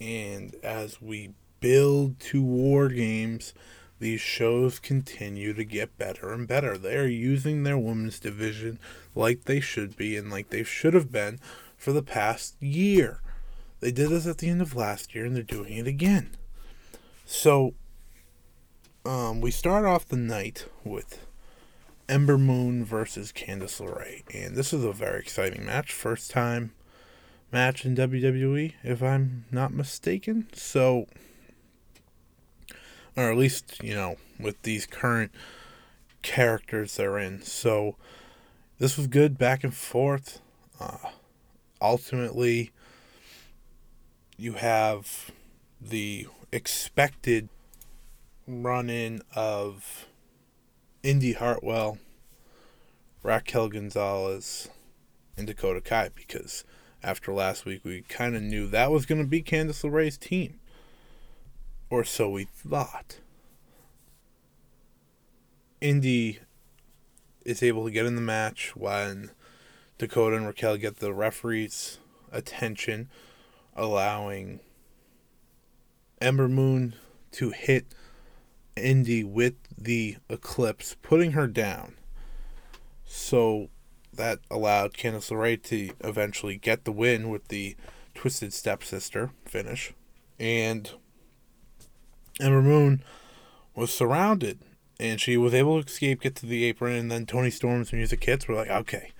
And 0.00 0.54
as 0.62 1.00
we 1.00 1.30
build 1.60 2.20
to 2.20 2.42
War 2.42 2.88
Games, 2.88 3.54
these 3.98 4.20
shows 4.20 4.78
continue 4.78 5.54
to 5.54 5.64
get 5.64 5.96
better 5.96 6.32
and 6.32 6.46
better. 6.46 6.76
They're 6.76 7.08
using 7.08 7.62
their 7.62 7.78
women's 7.78 8.20
division 8.20 8.78
like 9.14 9.44
they 9.44 9.60
should 9.60 9.96
be 9.96 10.16
and 10.16 10.30
like 10.30 10.50
they 10.50 10.64
should 10.64 10.94
have 10.94 11.10
been 11.10 11.38
for 11.76 11.92
the 11.92 12.02
past 12.02 12.60
year. 12.62 13.20
They 13.80 13.92
did 13.92 14.10
this 14.10 14.26
at 14.26 14.38
the 14.38 14.48
end 14.48 14.60
of 14.60 14.74
last 14.76 15.14
year 15.14 15.24
and 15.24 15.34
they're 15.34 15.42
doing 15.42 15.74
it 15.74 15.86
again. 15.86 16.36
So, 17.24 17.74
um, 19.04 19.40
we 19.40 19.50
start 19.50 19.84
off 19.84 20.06
the 20.06 20.16
night 20.16 20.66
with 20.84 21.25
Ember 22.08 22.38
Moon 22.38 22.84
versus 22.84 23.32
Candice 23.32 23.80
LeRae. 23.80 24.22
And 24.34 24.56
this 24.56 24.72
is 24.72 24.84
a 24.84 24.92
very 24.92 25.20
exciting 25.20 25.64
match. 25.64 25.92
First 25.92 26.30
time 26.30 26.72
match 27.52 27.84
in 27.84 27.96
WWE, 27.96 28.74
if 28.82 29.02
I'm 29.02 29.44
not 29.50 29.72
mistaken. 29.72 30.48
So, 30.52 31.06
or 33.16 33.30
at 33.30 33.36
least, 33.36 33.82
you 33.82 33.94
know, 33.94 34.16
with 34.38 34.60
these 34.62 34.86
current 34.86 35.32
characters 36.22 36.96
they're 36.96 37.18
in. 37.18 37.42
So, 37.42 37.96
this 38.78 38.96
was 38.96 39.06
good 39.06 39.38
back 39.38 39.64
and 39.64 39.74
forth. 39.74 40.40
Uh, 40.78 41.10
ultimately, 41.80 42.70
you 44.36 44.52
have 44.54 45.30
the 45.80 46.26
expected 46.52 47.48
run 48.46 48.90
in 48.90 49.22
of 49.34 50.06
Indi 51.06 51.34
Hartwell, 51.34 51.98
Raquel 53.22 53.68
Gonzalez, 53.68 54.68
and 55.36 55.46
Dakota 55.46 55.80
Kai 55.80 56.08
because 56.08 56.64
after 57.00 57.32
last 57.32 57.64
week 57.64 57.82
we 57.84 58.00
kind 58.00 58.34
of 58.34 58.42
knew 58.42 58.66
that 58.66 58.90
was 58.90 59.06
going 59.06 59.20
to 59.20 59.28
be 59.28 59.40
Candice 59.40 59.84
LeRae's 59.84 60.18
team. 60.18 60.58
Or 61.90 62.02
so 62.02 62.28
we 62.28 62.42
thought. 62.42 63.20
Indi 65.80 66.40
is 67.44 67.62
able 67.62 67.84
to 67.84 67.92
get 67.92 68.06
in 68.06 68.16
the 68.16 68.20
match 68.20 68.74
when 68.74 69.30
Dakota 69.98 70.34
and 70.34 70.44
Raquel 70.44 70.76
get 70.76 70.96
the 70.96 71.14
referee's 71.14 72.00
attention, 72.32 73.08
allowing 73.76 74.58
Ember 76.20 76.48
Moon 76.48 76.96
to 77.30 77.50
hit 77.50 77.94
Indi 78.76 79.22
with 79.22 79.54
the 79.76 80.16
Eclipse, 80.28 80.96
putting 81.02 81.32
her 81.32 81.46
down. 81.46 81.94
So 83.04 83.68
that 84.12 84.40
allowed 84.50 84.94
Candice 84.94 85.30
LeRae 85.30 85.62
to 85.64 85.90
eventually 86.00 86.56
get 86.56 86.84
the 86.84 86.92
win 86.92 87.28
with 87.28 87.48
the 87.48 87.76
Twisted 88.14 88.52
Stepsister 88.52 89.30
finish. 89.44 89.92
And 90.38 90.90
Ember 92.40 92.62
Moon 92.62 93.02
was 93.74 93.92
surrounded 93.92 94.60
and 94.98 95.20
she 95.20 95.36
was 95.36 95.54
able 95.54 95.80
to 95.80 95.86
escape, 95.86 96.22
get 96.22 96.34
to 96.36 96.46
the 96.46 96.64
apron, 96.64 96.94
and 96.94 97.10
then 97.10 97.26
Toni 97.26 97.50
Storm's 97.50 97.92
music 97.92 98.24
hits. 98.24 98.48
We're 98.48 98.54
like, 98.54 98.70
okay, 98.70 99.12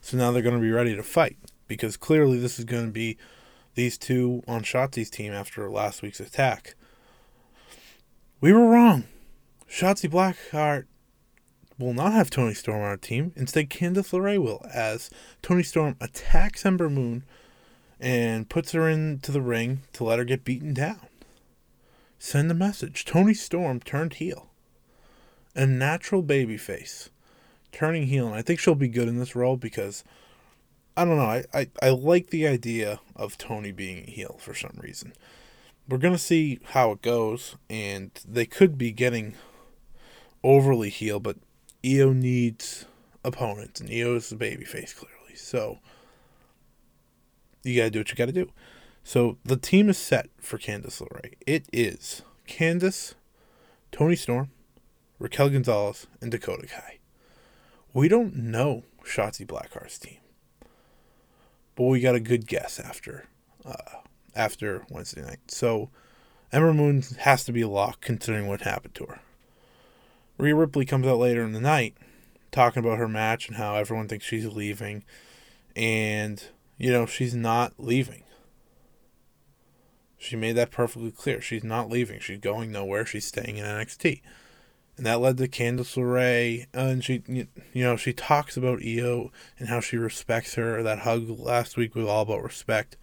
so 0.00 0.16
now 0.16 0.32
they're 0.32 0.42
going 0.42 0.56
to 0.56 0.60
be 0.60 0.72
ready 0.72 0.96
to 0.96 1.02
fight 1.02 1.36
because 1.68 1.96
clearly 1.96 2.38
this 2.38 2.58
is 2.58 2.64
going 2.64 2.86
to 2.86 2.92
be 2.92 3.16
these 3.74 3.96
two 3.96 4.42
on 4.48 4.62
Shotzi's 4.62 5.10
team 5.10 5.32
after 5.32 5.70
last 5.70 6.02
week's 6.02 6.20
attack. 6.20 6.74
We 8.40 8.52
were 8.52 8.66
wrong. 8.66 9.04
Shotzi 9.70 10.10
Blackheart 10.10 10.86
will 11.78 11.94
not 11.94 12.12
have 12.12 12.28
Toni 12.28 12.54
Storm 12.54 12.82
on 12.82 12.90
her 12.90 12.96
team. 12.96 13.32
Instead, 13.36 13.70
Candice 13.70 14.10
LeRae 14.12 14.42
will, 14.42 14.66
as 14.74 15.10
Toni 15.42 15.62
Storm 15.62 15.96
attacks 16.00 16.66
Ember 16.66 16.90
Moon 16.90 17.22
and 18.00 18.48
puts 18.48 18.72
her 18.72 18.88
into 18.88 19.30
the 19.30 19.40
ring 19.40 19.82
to 19.92 20.02
let 20.02 20.18
her 20.18 20.24
get 20.24 20.44
beaten 20.44 20.74
down. 20.74 21.06
Send 22.18 22.50
a 22.50 22.54
message. 22.54 23.04
Toni 23.04 23.32
Storm 23.32 23.78
turned 23.78 24.14
heel. 24.14 24.48
A 25.54 25.66
natural 25.66 26.22
babyface. 26.22 27.10
Turning 27.70 28.08
heel. 28.08 28.26
And 28.26 28.34
I 28.34 28.42
think 28.42 28.58
she'll 28.58 28.74
be 28.74 28.88
good 28.88 29.08
in 29.08 29.18
this 29.18 29.36
role 29.36 29.56
because 29.56 30.02
I 30.96 31.04
don't 31.04 31.16
know. 31.16 31.22
I, 31.22 31.44
I, 31.54 31.68
I 31.80 31.90
like 31.90 32.30
the 32.30 32.46
idea 32.46 33.00
of 33.14 33.38
Toni 33.38 33.70
being 33.70 33.98
a 33.98 34.10
heel 34.10 34.36
for 34.40 34.52
some 34.52 34.76
reason. 34.82 35.12
We're 35.88 35.98
going 35.98 36.14
to 36.14 36.18
see 36.18 36.58
how 36.70 36.92
it 36.92 37.02
goes, 37.02 37.56
and 37.68 38.10
they 38.28 38.46
could 38.46 38.76
be 38.76 38.92
getting 38.92 39.34
overly 40.42 40.90
heel, 40.90 41.20
but 41.20 41.36
Io 41.84 42.12
needs 42.12 42.86
opponents, 43.24 43.80
and 43.80 43.90
Io 43.90 44.16
is 44.16 44.30
the 44.30 44.36
babyface, 44.36 44.94
clearly. 44.94 45.34
So 45.34 45.78
you 47.62 47.76
got 47.76 47.84
to 47.84 47.90
do 47.90 48.00
what 48.00 48.10
you 48.10 48.16
got 48.16 48.26
to 48.26 48.32
do. 48.32 48.50
So 49.02 49.38
the 49.44 49.56
team 49.56 49.88
is 49.88 49.98
set 49.98 50.30
for 50.40 50.58
Candice 50.58 51.00
LeRae. 51.02 51.34
It 51.46 51.66
is 51.72 52.22
Candice, 52.46 53.14
Toni 53.92 54.16
Storm, 54.16 54.50
Raquel 55.18 55.50
Gonzalez, 55.50 56.06
and 56.20 56.30
Dakota 56.30 56.66
Kai. 56.66 56.98
We 57.92 58.08
don't 58.08 58.36
know 58.36 58.84
Shotzi 59.04 59.46
Blackheart's 59.46 59.98
team 59.98 60.18
but 61.80 61.86
we 61.86 62.00
got 62.00 62.14
a 62.14 62.20
good 62.20 62.46
guess 62.46 62.78
after 62.78 63.24
uh, 63.64 64.00
after 64.36 64.84
Wednesday 64.90 65.22
night. 65.22 65.38
So 65.48 65.88
Ember 66.52 66.74
Moon 66.74 67.02
has 67.20 67.42
to 67.44 67.52
be 67.52 67.64
locked 67.64 68.02
considering 68.02 68.48
what 68.48 68.60
happened 68.60 68.94
to 68.96 69.06
her. 69.06 69.20
Rhea 70.40 70.54
Ripley 70.54 70.84
comes 70.84 71.06
out 71.06 71.18
later 71.18 71.42
in 71.42 71.52
the 71.52 71.60
night 71.60 71.94
talking 72.52 72.84
about 72.84 72.98
her 72.98 73.08
match 73.08 73.48
and 73.48 73.56
how 73.56 73.76
everyone 73.76 74.08
thinks 74.08 74.26
she's 74.26 74.46
leaving, 74.46 75.04
and 75.76 76.42
you 76.78 76.90
know 76.90 77.06
she's 77.06 77.34
not 77.34 77.74
leaving. 77.78 78.24
She 80.18 80.36
made 80.36 80.56
that 80.56 80.70
perfectly 80.70 81.10
clear. 81.12 81.40
She's 81.40 81.64
not 81.64 81.88
leaving. 81.88 82.20
She's 82.20 82.40
going 82.40 82.70
nowhere. 82.70 83.06
She's 83.06 83.26
staying 83.26 83.56
in 83.56 83.64
NXT 83.64 84.20
and 85.00 85.06
that 85.06 85.20
led 85.22 85.38
to 85.38 85.48
Candice 85.48 85.96
LeRae. 85.96 86.66
Uh, 86.76 86.90
and 86.90 87.02
she, 87.02 87.22
you 87.26 87.46
know, 87.82 87.96
she 87.96 88.12
talks 88.12 88.58
about 88.58 88.84
Io 88.84 89.32
and 89.58 89.70
how 89.70 89.80
she 89.80 89.96
respects 89.96 90.56
her. 90.56 90.82
That 90.82 90.98
hug 90.98 91.26
last 91.30 91.78
week 91.78 91.94
was 91.94 92.06
all 92.06 92.20
about 92.20 92.42
respect. 92.42 92.98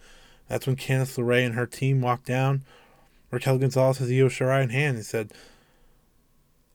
That's 0.46 0.64
when 0.64 0.76
Candice 0.76 1.18
LeRae 1.18 1.44
and 1.44 1.56
her 1.56 1.66
team 1.66 2.00
walked 2.00 2.26
down. 2.26 2.62
Raquel 3.32 3.58
Gonzalez 3.58 3.98
has 3.98 4.12
Io 4.12 4.28
Shirai 4.28 4.62
in 4.62 4.70
hand 4.70 4.98
and 4.98 5.04
said, 5.04 5.32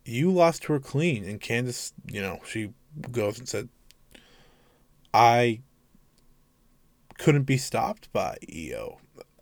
"You 0.05 0.31
lost 0.31 0.65
her 0.65 0.79
clean." 0.79 1.23
And 1.25 1.39
Candice, 1.39 1.93
you 2.11 2.21
know, 2.21 2.39
she 2.45 2.73
goes 3.11 3.39
and 3.39 3.47
said, 3.47 3.69
"I 5.13 5.61
couldn't 7.17 7.43
be 7.43 7.57
stopped 7.57 8.11
by 8.11 8.37
Io. 8.53 8.99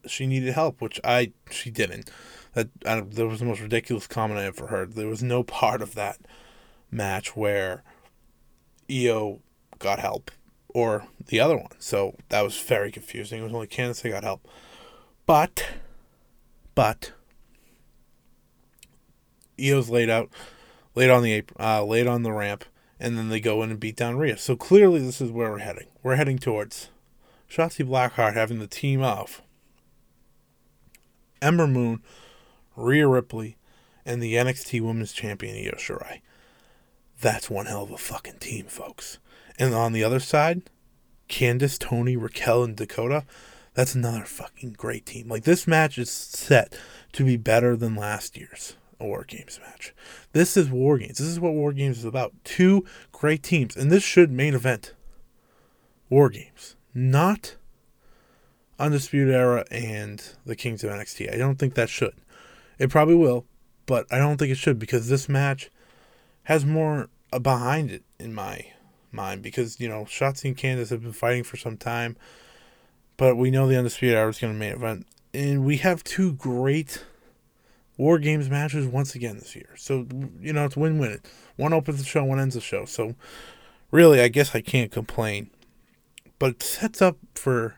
She 0.08 0.26
needed 0.28 0.54
help, 0.54 0.82
which 0.82 1.00
I 1.04 1.34
she 1.50 1.72
didn't." 1.72 2.10
that 2.54 2.70
that 2.82 3.28
was 3.28 3.40
the 3.40 3.46
most 3.46 3.62
ridiculous 3.62 4.08
comment 4.08 4.40
I 4.40 4.46
ever 4.46 4.68
heard. 4.68 4.94
There 4.94 5.08
was 5.08 5.24
no 5.24 5.44
part 5.44 5.82
of 5.82 5.96
that 5.96 6.20
match 6.90 7.36
where 7.36 7.84
Io 8.92 9.40
got 9.80 10.00
help 10.00 10.32
or 10.70 11.06
the 11.28 11.40
other 11.40 11.58
one. 11.58 11.72
So 11.80 12.16
that 12.30 12.42
was 12.42 12.58
very 12.58 12.92
confusing. 12.92 13.40
It 13.40 13.44
was 13.44 13.54
only 13.54 13.68
Candice 13.68 14.02
that 14.02 14.10
got 14.10 14.24
help. 14.24 14.48
But, 15.26 15.66
but, 16.76 17.14
Io's 19.62 19.90
laid 19.90 20.10
out, 20.10 20.30
laid 20.96 21.10
on 21.10 21.24
the 21.24 21.44
uh, 21.60 21.84
laid 21.84 22.08
on 22.08 22.24
the 22.24 22.32
ramp, 22.32 22.66
and 23.00 23.18
then 23.18 23.30
they 23.30 23.40
go 23.40 23.62
in 23.64 23.72
and 23.72 23.80
beat 23.80 23.96
down 23.96 24.18
Rhea. 24.18 24.38
So 24.38 24.56
clearly, 24.56 25.00
this 25.00 25.22
is 25.22 25.32
where 25.32 25.52
we're 25.52 25.60
heading. 25.60 25.88
We're 26.04 26.16
heading 26.16 26.40
towards 26.40 26.90
Shotzi 27.50 27.86
Blackheart 27.86 28.34
having 28.34 28.60
the 28.60 28.68
team 28.68 29.02
of 29.02 29.42
Ember 31.42 31.68
Moon 31.68 32.02
Rhea 32.76 33.08
Ripley, 33.08 33.58
and 34.06 34.22
the 34.22 34.36
NXT 34.36 34.82
Women's 34.82 35.14
Champion 35.14 35.56
Io 35.56 35.78
Shirai. 35.78 36.22
That's 37.20 37.50
one 37.50 37.68
hell 37.68 37.84
of 37.84 37.92
a 37.92 37.98
fucking 37.98 38.40
team, 38.40 38.66
folks. 38.66 39.20
And 39.60 39.74
on 39.74 39.94
the 39.94 40.04
other 40.04 40.20
side, 40.20 40.64
Candice, 41.30 41.78
Toni, 41.78 42.16
Raquel, 42.16 42.64
and 42.64 42.76
Dakota. 42.76 43.26
That's 43.74 43.96
another 43.96 44.26
fucking 44.26 44.74
great 44.74 45.06
team. 45.06 45.30
Like 45.30 45.44
this 45.44 45.68
match 45.68 45.98
is 45.98 46.10
set 46.10 46.78
to 47.14 47.24
be 47.24 47.38
better 47.38 47.76
than 47.76 47.96
last 47.96 48.38
year's 48.38 48.76
War 49.04 49.24
Games 49.28 49.60
match. 49.66 49.94
This 50.34 50.56
is 50.56 50.70
War 50.70 50.98
Games. 50.98 51.18
This 51.18 51.28
is 51.28 51.40
what 51.40 51.54
War 51.54 51.74
Games 51.74 52.00
is 52.00 52.06
about. 52.06 52.34
Two 52.44 52.86
great 53.12 53.44
teams, 53.44 53.76
and 53.76 53.92
this 53.92 54.04
should 54.04 54.32
main 54.32 54.54
event 54.54 54.94
War 56.10 56.30
Games, 56.30 56.76
not 56.94 57.56
Undisputed 58.80 59.34
Era 59.34 59.66
and 59.72 60.24
the 60.46 60.56
Kings 60.56 60.84
of 60.84 60.92
NXT. 60.92 61.34
I 61.34 61.38
don't 61.38 61.58
think 61.58 61.76
that 61.76 61.90
should. 61.90 62.16
It 62.80 62.90
probably 62.90 63.16
will, 63.16 63.46
but 63.86 64.12
I 64.12 64.18
don't 64.18 64.38
think 64.38 64.52
it 64.52 64.58
should 64.58 64.80
because 64.80 65.08
this 65.08 65.30
match 65.30 65.70
has 66.44 66.66
more 66.66 67.10
behind 67.42 67.92
it 67.92 68.04
in 68.20 68.34
my 68.34 68.66
mind 69.12 69.42
because 69.42 69.80
you 69.80 69.88
know 69.88 70.04
Shotzi 70.06 70.46
and 70.46 70.58
Candice 70.58 70.90
have 70.90 71.04
been 71.04 71.14
fighting 71.14 71.44
for 71.44 71.58
some 71.58 71.78
time, 71.78 72.18
but 73.18 73.36
we 73.36 73.52
know 73.52 73.68
the 73.68 73.78
Undisputed 73.78 74.18
Era 74.18 74.30
is 74.30 74.40
going 74.40 74.54
to 74.54 74.60
main 74.60 74.74
event, 74.74 75.06
and 75.34 75.64
we 75.64 75.78
have 75.78 76.04
two 76.04 76.34
great 76.34 77.06
War 78.02 78.18
Games 78.18 78.50
matches 78.50 78.88
once 78.88 79.14
again 79.14 79.36
this 79.36 79.56
year. 79.56 79.70
So 79.78 80.08
you 80.40 80.54
know 80.54 80.66
it's 80.66 80.76
win 80.76 80.98
win. 80.98 81.20
One 81.56 81.72
opens 81.72 82.00
the 82.00 82.04
show, 82.04 82.24
one 82.24 82.40
ends 82.40 82.56
the 82.56 82.62
show. 82.62 82.84
So 82.86 83.14
really, 83.92 84.20
I 84.20 84.28
guess 84.28 84.56
I 84.56 84.62
can't 84.62 84.92
complain. 84.92 85.52
But 86.40 86.50
it 86.50 86.64
sets 86.64 87.00
up 87.00 87.18
for 87.36 87.76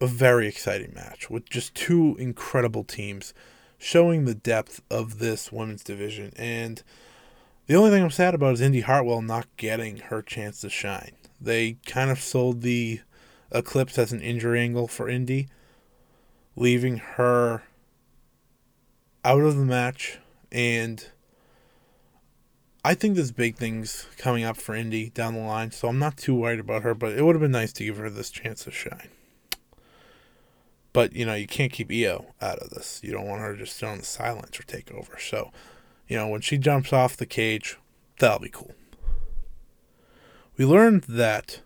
a 0.00 0.08
very 0.08 0.48
exciting 0.48 0.92
match 0.92 1.30
with 1.30 1.48
just 1.48 1.72
two 1.76 2.16
incredible 2.18 2.82
teams 2.82 3.32
showing 3.78 4.24
the 4.24 4.34
depth 4.34 4.82
of 4.90 5.20
this 5.20 5.52
women's 5.52 5.84
division. 5.84 6.32
And 6.34 6.82
the 7.68 7.76
only 7.76 7.90
thing 7.90 8.02
I'm 8.02 8.10
sad 8.10 8.34
about 8.34 8.54
is 8.54 8.60
Indi 8.60 8.80
Hartwell 8.80 9.22
not 9.22 9.46
getting 9.56 9.98
her 9.98 10.20
chance 10.20 10.62
to 10.62 10.68
shine. 10.68 11.12
They 11.40 11.76
kind 11.86 12.10
of 12.10 12.18
sold 12.18 12.62
the 12.62 13.02
Eclipse 13.52 13.98
as 13.98 14.12
an 14.12 14.20
injury 14.20 14.62
angle 14.62 14.88
for 14.88 15.08
Indi, 15.08 15.46
leaving 16.56 16.96
her 16.96 17.62
out 19.24 19.42
of 19.42 19.56
the 19.56 19.64
match. 19.64 20.18
And 20.50 21.06
I 22.84 22.94
think 22.94 23.14
there's 23.14 23.30
big 23.30 23.56
things 23.56 24.06
coming 24.18 24.44
up 24.44 24.56
for 24.56 24.74
Indi 24.74 25.10
down 25.10 25.34
the 25.34 25.40
line, 25.40 25.70
so 25.70 25.88
I'm 25.88 25.98
not 25.98 26.16
too 26.16 26.34
worried 26.34 26.60
about 26.60 26.82
her, 26.82 26.94
but 26.94 27.12
it 27.12 27.22
would 27.24 27.36
have 27.36 27.42
been 27.42 27.52
nice 27.52 27.72
to 27.74 27.84
give 27.84 27.96
her 27.98 28.10
this 28.10 28.30
chance 28.30 28.64
to 28.64 28.70
shine. 28.70 29.08
But 30.92 31.14
you 31.14 31.24
know, 31.24 31.34
you 31.34 31.46
can't 31.46 31.72
keep 31.72 31.90
Io 31.90 32.34
out 32.40 32.58
of 32.58 32.70
this. 32.70 33.00
You 33.02 33.12
don't 33.12 33.26
want 33.26 33.40
her 33.40 33.56
just 33.56 33.82
on 33.82 33.98
the 33.98 34.04
silence 34.04 34.58
or 34.58 34.64
take 34.64 34.92
over. 34.92 35.18
So, 35.18 35.50
you 36.08 36.16
know, 36.16 36.28
when 36.28 36.40
she 36.40 36.58
jumps 36.58 36.92
off 36.92 37.16
the 37.16 37.24
cage, 37.24 37.78
that'll 38.18 38.40
be 38.40 38.50
cool. 38.50 38.72
We 40.56 40.66
learned 40.66 41.04
that 41.04 41.60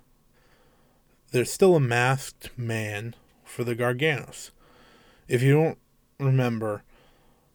there's 1.32 1.50
still 1.50 1.74
a 1.74 1.80
masked 1.80 2.50
man 2.56 3.14
for 3.44 3.64
the 3.64 3.74
Garganos. 3.74 4.50
If 5.28 5.42
you 5.42 5.54
don't 5.54 5.78
remember, 6.20 6.82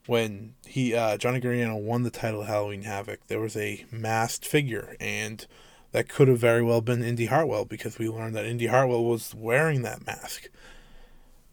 when 0.07 0.55
he 0.65 0.93
uh, 0.93 1.17
Johnny 1.17 1.39
Gargano 1.39 1.75
won 1.77 2.03
the 2.03 2.09
title 2.09 2.43
Halloween 2.43 2.83
Havoc, 2.83 3.25
there 3.27 3.39
was 3.39 3.55
a 3.55 3.85
masked 3.91 4.45
figure, 4.45 4.95
and 4.99 5.45
that 5.91 6.09
could 6.09 6.27
have 6.27 6.39
very 6.39 6.63
well 6.63 6.81
been 6.81 7.03
Indi 7.03 7.27
Hartwell 7.27 7.65
because 7.65 7.99
we 7.99 8.09
learned 8.09 8.35
that 8.35 8.45
Indi 8.45 8.67
Hartwell 8.67 9.03
was 9.03 9.35
wearing 9.35 9.81
that 9.83 10.05
mask. 10.05 10.49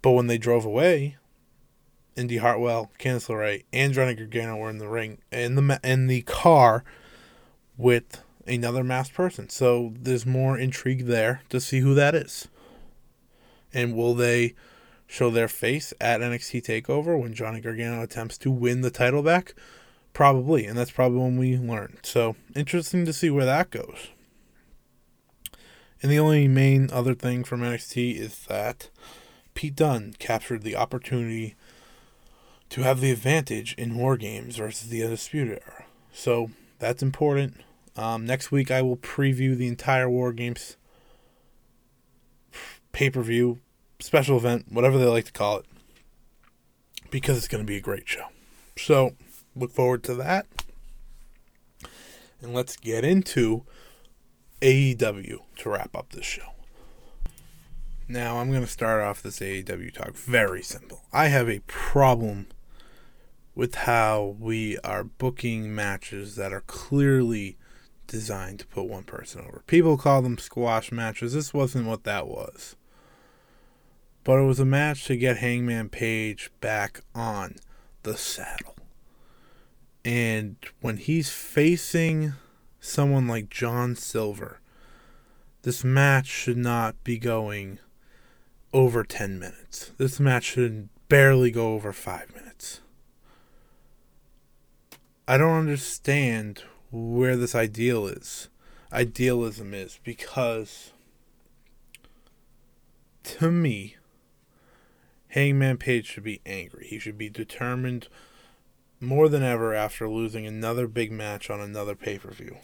But 0.01 0.13
when 0.13 0.29
they 0.29 0.39
drove 0.39 0.65
away, 0.65 1.17
Indi 2.17 2.39
Hartwell, 2.39 2.91
Candice 2.99 3.29
LeRae, 3.29 3.65
and 3.73 3.93
Johnny 3.93 4.15
Gargano 4.15 4.57
were 4.57 4.71
in 4.71 4.79
the 4.79 4.89
ring 4.89 5.19
in 5.31 5.55
the 5.55 5.81
in 5.85 6.07
the 6.07 6.23
car 6.23 6.85
with 7.77 8.23
another 8.47 8.83
masked 8.83 9.15
person. 9.15 9.49
So 9.49 9.93
there's 10.01 10.27
more 10.27 10.59
intrigue 10.59 11.07
there 11.07 11.43
to 11.51 11.61
see 11.61 11.81
who 11.81 11.95
that 11.95 12.15
is. 12.15 12.49
And 13.73 13.95
will 13.95 14.15
they 14.15 14.55
show 15.09 15.31
their 15.31 15.49
face 15.49 15.93
at 16.01 16.21
NXT 16.21 16.63
Takeover 16.63 17.21
when 17.21 17.35
Johnny 17.35 17.61
Gargano 17.61 18.03
attempts 18.03 18.39
to 18.39 18.51
win 18.51 18.83
the 18.83 18.91
title 18.91 19.25
back? 19.25 19.55
Probably, 20.13 20.67
and 20.67 20.79
that's 20.79 20.91
probably 20.93 21.19
when 21.19 21.37
we 21.39 21.57
learn. 21.57 21.99
So 22.03 22.37
interesting 22.55 23.05
to 23.07 23.13
see 23.13 23.31
where 23.31 23.47
that 23.47 23.71
goes. 23.71 24.09
And 26.03 26.13
the 26.13 26.19
only 26.19 26.47
main 26.47 26.91
other 26.93 27.15
thing 27.15 27.43
from 27.43 27.63
NXT 27.63 28.17
is 28.17 28.45
that 28.47 28.91
Pete 29.55 29.75
Dunne 29.75 30.15
captured 30.19 30.63
the 30.63 30.77
opportunity 30.77 31.57
to 32.69 32.83
have 32.83 33.01
the 33.01 33.11
advantage 33.11 33.75
in 33.75 33.97
War 33.97 34.17
Games 34.17 34.57
versus 34.57 34.89
the 34.89 35.03
Undisputed 35.03 35.61
Era. 35.67 35.87
So 36.13 36.51
that's 36.79 37.03
important. 37.03 37.63
Um, 37.97 38.27
next 38.27 38.53
week, 38.53 38.71
I 38.71 38.83
will 38.83 38.97
preview 38.97 39.57
the 39.57 39.67
entire 39.67 40.09
War 40.09 40.33
Games 40.33 40.77
pay 42.93 43.11
per 43.11 43.23
view, 43.23 43.61
special 44.01 44.37
event, 44.37 44.67
whatever 44.71 44.99
they 44.99 45.07
like 45.07 45.25
to 45.27 45.33
call 45.33 45.59
it, 45.59 45.67
because 47.11 47.37
it's 47.37 47.49
going 47.49 47.63
to 47.63 47.67
be 47.67 47.77
a 47.77 47.81
great 47.81 48.09
show. 48.09 48.27
So 48.77 49.13
look 49.57 49.73
forward 49.73 50.03
to 50.05 50.15
that. 50.15 50.47
and 52.41 52.55
let's 52.55 52.77
get 52.77 53.05
into 53.05 53.65
AEW 54.61 55.39
to 55.57 55.69
wrap 55.69 55.97
up 55.97 56.11
this 56.11 56.25
show. 56.25 56.53
Now, 58.07 58.39
I'm 58.39 58.51
going 58.51 58.63
to 58.63 58.71
start 58.71 59.03
off 59.03 59.23
this 59.23 59.41
AEW 59.41 59.93
talk 59.93 60.15
very 60.15 60.63
simple. 60.63 61.03
I 61.13 61.29
have 61.29 61.49
a 61.49 61.61
problem 61.67 62.47
with 63.55 63.75
how 63.75 64.37
we 64.39 64.79
are 64.79 65.05
booking 65.05 65.75
matches 65.75 66.37
that 66.37 66.53
are 66.53 66.63
clearly 66.63 67.57
designed 68.07 68.61
to 68.61 68.67
put 68.67 68.85
one 68.85 69.03
person 69.03 69.43
over. 69.43 69.63
People 69.67 69.99
call 69.99 70.23
them 70.23 70.39
squash 70.39 70.91
matches. 70.91 71.35
This 71.35 71.53
wasn't 71.53 71.87
what 71.87 72.05
that 72.05 72.27
was. 72.29 72.77
But 74.29 74.41
it 74.41 74.45
was 74.45 74.61
a 74.61 74.67
match 74.67 75.07
to 75.07 75.17
get 75.17 75.39
Hangman 75.39 75.89
Page 75.89 76.51
back 76.61 77.01
on 77.15 77.57
the 78.03 78.15
saddle. 78.15 78.77
And 80.05 80.57
when 80.83 80.99
he's 80.99 81.31
facing 81.31 82.35
someone 82.79 83.27
like 83.27 83.49
John 83.49 83.97
Silver, 83.97 84.61
this 85.63 85.83
match 85.83 86.27
should 86.27 86.59
not 86.59 87.03
be 87.05 87.19
going 87.19 87.79
over 88.75 89.03
10 89.03 89.39
minutes. 89.39 89.93
This 89.97 90.21
match 90.21 90.45
should 90.45 90.91
barely 91.09 91.51
go 91.51 91.73
over 91.73 91.91
5 91.91 92.35
minutes. 92.35 92.83
I 95.27 95.39
don't 95.39 95.57
understand 95.57 96.65
where 96.91 97.35
this 97.35 97.55
ideal 97.55 98.07
is. 98.07 98.51
Idealism 98.93 99.73
is 99.73 99.99
because 100.05 100.93
to 103.23 103.51
me 103.51 103.95
Hangman 105.29 105.79
Page 105.79 106.07
should 106.07 106.25
be 106.25 106.41
angry. 106.47 106.87
He 106.87 106.99
should 106.99 107.19
be 107.19 107.29
determined 107.29 108.09
more 109.01 109.29
than 109.29 109.43
ever 109.43 109.75
after 109.75 110.09
losing 110.09 110.47
another 110.47 110.87
big 110.87 111.13
match 111.13 111.51
on 111.51 111.61
another 111.61 111.95
pay-per-view. 111.95 112.57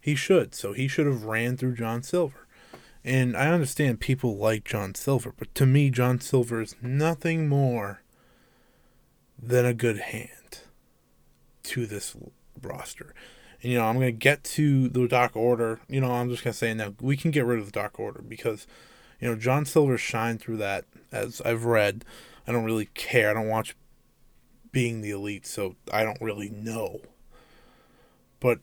He 0.00 0.14
should. 0.14 0.54
So 0.54 0.72
he 0.72 0.86
should 0.86 1.06
have 1.06 1.24
ran 1.24 1.56
through 1.56 1.74
John 1.74 2.02
Silver. 2.02 2.46
And 3.04 3.36
I 3.36 3.48
understand 3.48 4.00
people 4.00 4.36
like 4.36 4.64
John 4.64 4.94
Silver, 4.94 5.32
but 5.36 5.54
to 5.54 5.66
me 5.66 5.90
John 5.90 6.20
Silver 6.20 6.60
is 6.60 6.74
nothing 6.82 7.48
more 7.48 8.02
than 9.40 9.64
a 9.64 9.74
good 9.74 9.98
hand 9.98 10.60
to 11.64 11.86
this 11.86 12.16
roster. 12.60 13.14
And, 13.62 13.72
you 13.72 13.78
know, 13.78 13.84
I'm 13.84 13.94
going 13.94 14.06
to 14.06 14.12
get 14.12 14.44
to 14.44 14.88
the 14.88 15.06
Dark 15.06 15.36
Order. 15.36 15.80
You 15.88 16.00
know, 16.00 16.10
I'm 16.10 16.28
just 16.28 16.44
going 16.44 16.52
to 16.52 16.58
say 16.58 16.74
now, 16.74 16.94
we 17.00 17.16
can 17.16 17.30
get 17.30 17.44
rid 17.44 17.58
of 17.58 17.66
the 17.66 17.72
Dark 17.72 17.98
Order 17.98 18.22
because, 18.22 18.66
you 19.26 19.32
know, 19.32 19.38
John 19.38 19.64
Silver 19.64 19.98
shined 19.98 20.40
through 20.40 20.58
that, 20.58 20.84
as 21.10 21.40
I've 21.40 21.64
read. 21.64 22.04
I 22.46 22.52
don't 22.52 22.64
really 22.64 22.86
care. 22.94 23.28
I 23.28 23.34
don't 23.34 23.48
watch 23.48 23.74
being 24.70 25.00
the 25.00 25.10
elite, 25.10 25.46
so 25.46 25.74
I 25.92 26.04
don't 26.04 26.20
really 26.20 26.48
know. 26.48 27.00
But 28.38 28.60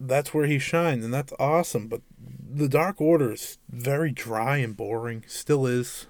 that's 0.00 0.32
where 0.32 0.46
he 0.46 0.58
shined, 0.58 1.04
and 1.04 1.12
that's 1.12 1.34
awesome. 1.38 1.88
But 1.88 2.00
the 2.18 2.70
Dark 2.70 3.02
Order 3.02 3.32
is 3.32 3.58
very 3.68 4.10
dry 4.10 4.56
and 4.56 4.74
boring. 4.74 5.24
Still 5.26 5.66
is. 5.66 6.06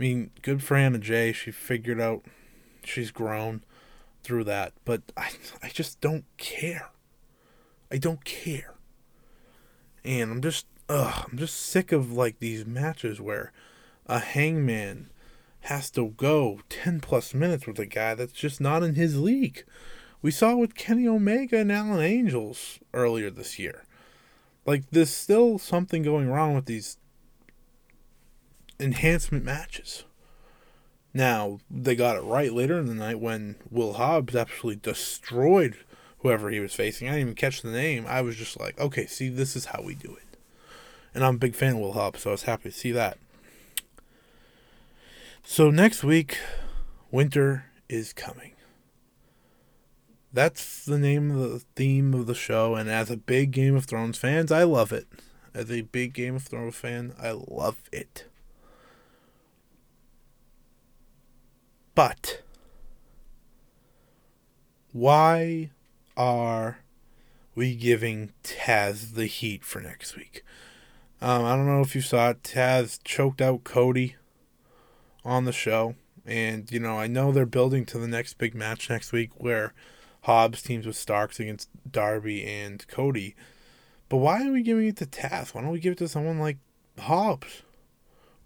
I 0.00 0.02
mean, 0.02 0.30
good 0.40 0.62
for 0.62 0.78
Anna 0.78 0.98
Jay. 0.98 1.34
She 1.34 1.50
figured 1.50 2.00
out 2.00 2.24
she's 2.82 3.10
grown 3.10 3.64
through 4.22 4.44
that, 4.44 4.72
but 4.86 5.02
I 5.14 5.32
I 5.62 5.68
just 5.68 6.00
don't 6.00 6.24
care. 6.38 6.88
I 7.92 7.98
don't 7.98 8.24
care. 8.24 8.76
And 10.06 10.30
I'm 10.30 10.40
just 10.40 10.64
ugh, 10.88 11.26
I'm 11.30 11.38
just 11.38 11.56
sick 11.56 11.92
of 11.92 12.12
like 12.12 12.38
these 12.38 12.64
matches 12.64 13.20
where 13.20 13.52
a 14.06 14.18
hangman 14.18 15.10
has 15.62 15.90
to 15.90 16.08
go 16.16 16.60
10 16.68 17.00
plus 17.00 17.34
minutes 17.34 17.66
with 17.66 17.78
a 17.78 17.86
guy 17.86 18.14
that's 18.14 18.32
just 18.32 18.60
not 18.60 18.82
in 18.82 18.94
his 18.94 19.20
league. 19.20 19.64
We 20.22 20.30
saw 20.30 20.56
with 20.56 20.74
Kenny 20.74 21.06
Omega 21.06 21.58
and 21.58 21.70
Alan 21.70 22.00
Angels 22.00 22.78
earlier 22.94 23.30
this 23.30 23.58
year. 23.58 23.84
Like 24.66 24.84
there's 24.90 25.10
still 25.10 25.58
something 25.58 26.02
going 26.02 26.28
wrong 26.28 26.54
with 26.54 26.66
these 26.66 26.96
enhancement 28.80 29.44
matches. 29.44 30.04
Now, 31.14 31.58
they 31.70 31.96
got 31.96 32.16
it 32.16 32.22
right 32.22 32.52
later 32.52 32.78
in 32.78 32.86
the 32.86 32.94
night 32.94 33.18
when 33.18 33.56
Will 33.70 33.94
Hobbs 33.94 34.36
absolutely 34.36 34.80
destroyed 34.82 35.76
whoever 36.18 36.50
he 36.50 36.60
was 36.60 36.74
facing. 36.74 37.08
I 37.08 37.12
didn't 37.12 37.22
even 37.22 37.34
catch 37.34 37.62
the 37.62 37.70
name. 37.70 38.04
I 38.06 38.20
was 38.20 38.36
just 38.36 38.60
like, 38.60 38.78
okay, 38.78 39.06
see, 39.06 39.28
this 39.28 39.56
is 39.56 39.66
how 39.66 39.82
we 39.82 39.94
do 39.94 40.14
it. 40.14 40.27
And 41.18 41.24
I'm 41.24 41.34
a 41.34 41.38
big 41.38 41.56
fan 41.56 41.72
of 41.72 41.80
Will 41.80 41.94
Hobbs, 41.94 42.20
so 42.20 42.30
I 42.30 42.34
was 42.34 42.44
happy 42.44 42.70
to 42.70 42.76
see 42.76 42.92
that. 42.92 43.18
So 45.42 45.68
next 45.68 46.04
week, 46.04 46.38
winter 47.10 47.64
is 47.88 48.12
coming. 48.12 48.52
That's 50.32 50.84
the 50.84 50.96
name 50.96 51.32
of 51.32 51.50
the 51.50 51.58
theme 51.74 52.14
of 52.14 52.26
the 52.26 52.36
show, 52.36 52.76
and 52.76 52.88
as 52.88 53.10
a 53.10 53.16
big 53.16 53.50
Game 53.50 53.74
of 53.74 53.86
Thrones 53.86 54.16
fans, 54.16 54.52
I 54.52 54.62
love 54.62 54.92
it. 54.92 55.08
As 55.52 55.72
a 55.72 55.80
big 55.80 56.12
Game 56.12 56.36
of 56.36 56.44
Thrones 56.44 56.76
fan, 56.76 57.12
I 57.20 57.32
love 57.32 57.82
it. 57.90 58.26
But 61.96 62.42
why 64.92 65.70
are 66.16 66.78
we 67.56 67.74
giving 67.74 68.30
Taz 68.44 69.14
the 69.14 69.26
heat 69.26 69.64
for 69.64 69.80
next 69.80 70.16
week? 70.16 70.44
Um, 71.20 71.44
I 71.44 71.56
don't 71.56 71.66
know 71.66 71.80
if 71.80 71.94
you 71.94 72.00
saw 72.00 72.30
it. 72.30 72.42
Taz 72.42 72.98
choked 73.02 73.40
out 73.40 73.64
Cody 73.64 74.16
on 75.24 75.44
the 75.44 75.52
show. 75.52 75.94
And, 76.24 76.70
you 76.70 76.78
know, 76.78 76.98
I 76.98 77.06
know 77.06 77.32
they're 77.32 77.46
building 77.46 77.86
to 77.86 77.98
the 77.98 78.06
next 78.06 78.38
big 78.38 78.54
match 78.54 78.90
next 78.90 79.12
week 79.12 79.30
where 79.36 79.72
Hobbs 80.22 80.62
teams 80.62 80.86
with 80.86 80.96
Starks 80.96 81.40
against 81.40 81.68
Darby 81.90 82.44
and 82.44 82.86
Cody. 82.86 83.34
But 84.08 84.18
why 84.18 84.46
are 84.46 84.52
we 84.52 84.62
giving 84.62 84.86
it 84.86 84.96
to 84.98 85.06
Taz? 85.06 85.54
Why 85.54 85.62
don't 85.62 85.70
we 85.70 85.80
give 85.80 85.92
it 85.92 85.98
to 85.98 86.08
someone 86.08 86.38
like 86.38 86.58
Hobbs? 86.98 87.62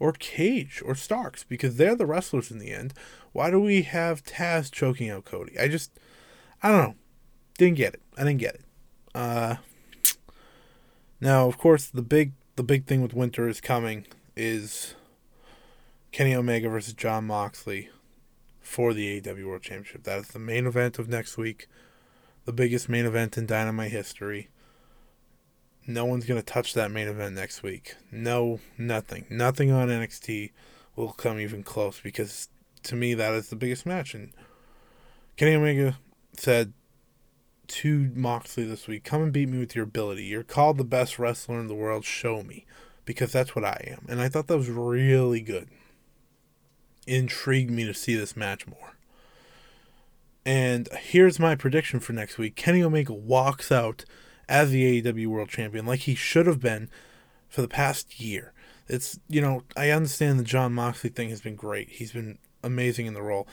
or 0.03 0.13
Cage 0.13 0.83
or 0.85 0.97
Starks 0.97 1.45
because 1.45 1.77
they're 1.77 1.95
the 1.95 2.07
wrestlers 2.07 2.51
in 2.51 2.59
the 2.59 2.73
end. 2.73 2.93
Why 3.31 3.53
do 3.53 3.61
we 3.61 3.83
have 3.83 4.25
Taz 4.25 4.69
choking 4.69 5.09
out 5.09 5.25
Cody? 5.25 5.57
I 5.57 5.69
just, 5.69 5.93
I 6.61 6.73
don't 6.73 6.83
know. 6.83 6.95
Didn't 7.57 7.77
get 7.77 7.95
it. 7.95 8.03
I 8.19 8.25
didn't 8.25 8.41
get 8.41 8.57
it. 8.57 8.65
Uh, 9.15 9.57
now, 11.21 11.47
of 11.47 11.57
course, 11.57 11.87
the 11.87 12.03
big 12.03 12.33
the 12.57 12.63
big 12.63 12.87
thing 12.87 13.01
with 13.01 13.15
Winter 13.15 13.49
is 13.49 13.61
coming 13.61 14.07
is 14.37 14.95
Kenny 16.11 16.35
Omega 16.35 16.69
versus 16.69 16.93
Jon 16.93 17.27
Moxley 17.27 17.89
for 18.61 18.93
the 18.93 19.21
AEW 19.21 19.47
World 19.47 19.63
Championship. 19.63 20.05
That 20.05 20.19
is 20.19 20.29
the 20.29 20.39
main 20.39 20.67
event 20.67 20.99
of 20.99 21.09
next 21.09 21.39
week, 21.39 21.67
the 22.45 22.53
biggest 22.53 22.89
main 22.89 23.07
event 23.07 23.39
in 23.39 23.47
Dynamite 23.47 23.91
history. 23.91 24.49
No 25.87 26.05
one's 26.05 26.27
going 26.27 26.41
to 26.41 26.47
touch 26.47 26.75
that 26.75 26.91
main 26.91 27.09
event 27.09 27.35
next 27.35 27.63
week. 27.63 27.97
No, 28.11 28.61
nothing. 28.79 29.27
Nothing 29.31 29.73
on 29.73 29.89
NXT 29.89 30.53
will 30.95 31.13
come 31.13 31.41
even 31.41 31.63
close 31.63 32.01
because 32.01 32.49
to 32.85 32.95
me 32.95 33.15
that 33.15 33.33
is 33.33 33.49
the 33.49 33.57
biggest 33.57 33.87
match. 33.87 34.15
And 34.15 34.33
Kenny 35.37 35.55
Omega 35.55 35.99
said 36.37 36.73
to 37.69 38.11
Moxley 38.15 38.65
this 38.65 38.87
week, 38.87 39.05
"Come 39.05 39.23
and 39.23 39.33
beat 39.33 39.49
me 39.49 39.59
with 39.59 39.75
your 39.75 39.85
ability. 39.85 40.25
You're 40.25 40.43
called 40.43 40.79
the 40.79 40.85
best 40.85 41.19
wrestler 41.19 41.61
in 41.61 41.69
the 41.69 41.75
world. 41.75 42.05
Show 42.05 42.43
me." 42.43 42.67
Because 43.05 43.33
that's 43.33 43.57
what 43.57 43.65
I 43.65 43.85
am. 43.89 44.07
And 44.09 44.21
I 44.21 44.29
thought 44.29 44.47
that 44.47 44.57
was 44.57 44.69
really 44.69 45.41
good. 45.41 45.69
It 47.07 47.17
intrigued 47.17 47.71
me 47.71 47.85
to 47.85 47.95
see 47.95 48.15
this 48.15 48.37
match 48.37 48.67
more. 48.67 48.97
And 50.45 50.89
here's 50.93 51.39
my 51.39 51.55
prediction 51.55 52.01
for 52.01 52.13
next 52.13 52.39
week. 52.39 52.55
Kenny 52.57 52.83
Omega 52.83 53.13
walks 53.13 53.73
out 53.73 54.05
as 54.49 54.71
the 54.71 54.85
AEW 54.85 55.29
World 55.29 55.49
Champion 55.49 55.87
like 55.87 56.01
he 56.01 56.15
should 56.15 56.47
have 56.47 56.61
been 56.61 56.91
for 57.49 57.63
the 57.63 57.69
past 57.69 58.21
year. 58.21 58.53
It's, 58.89 59.19
you 59.29 59.41
know, 59.41 59.63
I 59.77 59.91
understand 59.91 60.39
the 60.39 60.45
Jon 60.45 60.73
Moxley 60.73 61.11
thing 61.11 61.31
has 61.31 61.41
been 61.41 61.57
great. 61.57 61.91
He's 61.91 62.13
been 62.13 62.39
amazing 62.63 63.07
in 63.07 63.15
the 63.15 63.23
role. 63.23 63.49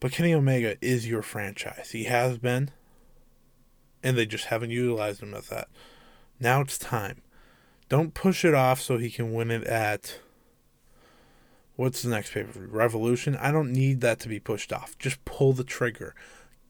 But 0.00 0.12
Kenny 0.12 0.32
Omega 0.32 0.76
is 0.80 1.08
your 1.08 1.22
franchise. 1.22 1.90
He 1.90 2.04
has 2.04 2.38
been. 2.38 2.70
And 4.02 4.16
they 4.16 4.26
just 4.26 4.46
haven't 4.46 4.70
utilized 4.70 5.22
him 5.22 5.34
as 5.34 5.48
that. 5.48 5.68
Now 6.40 6.60
it's 6.60 6.78
time. 6.78 7.22
Don't 7.88 8.14
push 8.14 8.44
it 8.44 8.54
off 8.54 8.80
so 8.80 8.98
he 8.98 9.10
can 9.10 9.32
win 9.32 9.50
it 9.50 9.64
at 9.64 10.20
what's 11.76 12.02
the 12.02 12.10
next 12.10 12.32
pay 12.32 12.42
per 12.42 12.52
view? 12.52 12.68
Revolution? 12.68 13.36
I 13.36 13.50
don't 13.50 13.72
need 13.72 14.00
that 14.02 14.20
to 14.20 14.28
be 14.28 14.40
pushed 14.40 14.72
off. 14.72 14.98
Just 14.98 15.24
pull 15.24 15.52
the 15.52 15.64
trigger. 15.64 16.14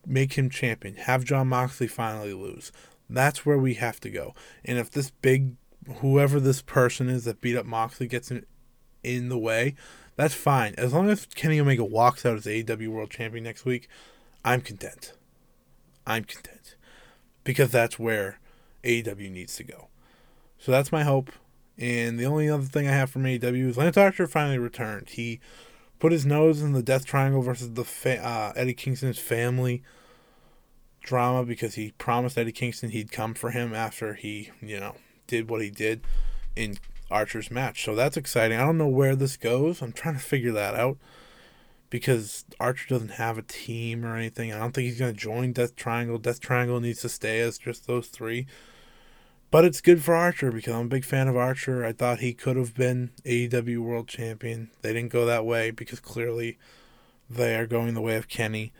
Make 0.07 0.35
him 0.35 0.49
champion. 0.49 0.95
Have 0.97 1.25
Jon 1.25 1.49
Moxley 1.49 1.89
finally 1.89 2.33
lose. 2.33 2.71
That's 3.11 3.45
where 3.45 3.59
we 3.59 3.75
have 3.75 4.01
to 4.01 4.11
go. 4.11 4.35
And 4.65 4.79
if 4.79 4.91
this 4.91 5.11
big, 5.11 5.55
whoever 6.01 6.39
this 6.39 6.63
person 6.63 7.09
is 7.09 7.25
that 7.25 7.41
beat 7.41 7.57
up 7.57 7.67
Moxley 7.67 8.07
gets 8.07 8.31
in, 8.31 8.45
in 9.03 9.29
the 9.29 9.39
way, 9.39 9.75
that's 10.17 10.35
fine. 10.35 10.75
As 10.77 10.93
long 10.93 11.09
as 11.09 11.27
Kenny 11.27 11.59
Omega 11.59 11.85
walks 11.85 12.27
out 12.27 12.37
as 12.37 12.45
AEW 12.45 12.89
World 12.89 13.11
Champion 13.11 13.45
next 13.45 13.65
week, 13.65 13.89
I'm 14.45 14.61
content. 14.61 15.15
I'm 16.07 16.25
content. 16.25 16.77
Because 17.49 17.71
that's 17.71 17.99
where 17.99 18.39
AEW 18.85 19.33
needs 19.33 19.57
to 19.57 19.65
go. 19.65 19.89
So 20.59 20.71
that's 20.71 20.93
my 20.93 21.03
hope. 21.03 21.31
And 21.79 22.21
the 22.21 22.27
only 22.27 22.51
other 22.51 22.65
thing 22.65 22.87
I 22.87 22.93
have 22.93 23.09
from 23.09 23.23
AEW 23.23 23.71
is 23.71 23.79
Lance 23.79 23.97
Archer 23.97 24.27
finally 24.27 24.59
returned. 24.59 25.09
He 25.09 25.41
put 25.99 26.13
his 26.13 26.27
nose 26.27 26.61
in 26.61 26.75
the 26.75 26.83
Death 26.83 27.07
Triangle 27.07 27.41
versus 27.41 27.73
the 27.73 27.87
fa- 27.87 28.23
uh, 28.23 28.53
Eddie 28.55 28.75
Kingston's 28.75 29.19
family 29.19 29.83
drama 31.01 31.43
because 31.43 31.77
he 31.77 31.93
promised 31.93 32.37
Eddie 32.37 32.53
Kingston 32.53 32.91
he'd 32.91 33.11
come 33.11 33.33
for 33.33 33.51
him 33.51 33.73
after 33.73 34.13
he, 34.13 34.51
you 34.61 34.79
know, 34.79 34.97
did 35.27 35.49
what 35.49 35.63
he 35.63 35.71
did 35.71 36.03
in 36.55 36.77
Archer's 37.11 37.51
match. 37.51 37.83
So 37.83 37.95
that's 37.95 38.19
exciting. 38.19 38.59
I 38.59 38.67
don't 38.67 38.77
know 38.77 38.89
where 38.89 39.17
this 39.17 39.39
goes. 39.39 39.81
I'm 39.81 39.93
trying 39.93 40.17
to 40.17 40.21
figure 40.21 40.53
that 40.53 40.75
out 40.75 40.99
because 41.91 42.45
Archer 42.61 42.89
doesn't 42.89 43.13
have 43.13 43.39
a 43.39 43.43
team 43.43 44.05
or 44.05 44.17
anything. 44.17 44.53
I 44.53 44.59
don't 44.59 44.73
think 44.73 44.87
he's 44.87 44.99
going 44.99 45.15
to 45.15 45.19
join 45.19 45.53
Death 45.53 45.75
Triangle. 45.75 46.19
Death 46.19 46.41
Triangle 46.41 46.81
needs 46.81 47.01
to 47.01 47.09
stay 47.09 47.41
as 47.41 47.59
just 47.59 47.87
those 47.87 48.09
three. 48.09 48.47
But 49.51 49.65
it's 49.65 49.81
good 49.81 50.03
for 50.03 50.15
Archer 50.15 50.53
because 50.53 50.75
I'm 50.75 50.87
a 50.87 50.91
big 50.91 51.05
fan 51.05 51.27
of 51.27 51.37
Archer. 51.37 51.85
I 51.85 51.93
thought 51.93 52.21
he 52.21 52.35
could 52.35 52.57
have 52.57 52.75
been 52.75 53.11
AEW 53.25 53.79
World 53.79 54.07
Champion. 54.07 54.71
They 54.83 54.93
didn't 54.93 55.13
go 55.13 55.25
that 55.25 55.47
way 55.47 55.71
because 55.71 56.01
clearly 56.01 56.59
they 57.31 57.57
are 57.57 57.67
going 57.67 57.95
the 57.95 58.03
way 58.03 58.17
of 58.17 58.29
Kenny. 58.29 58.73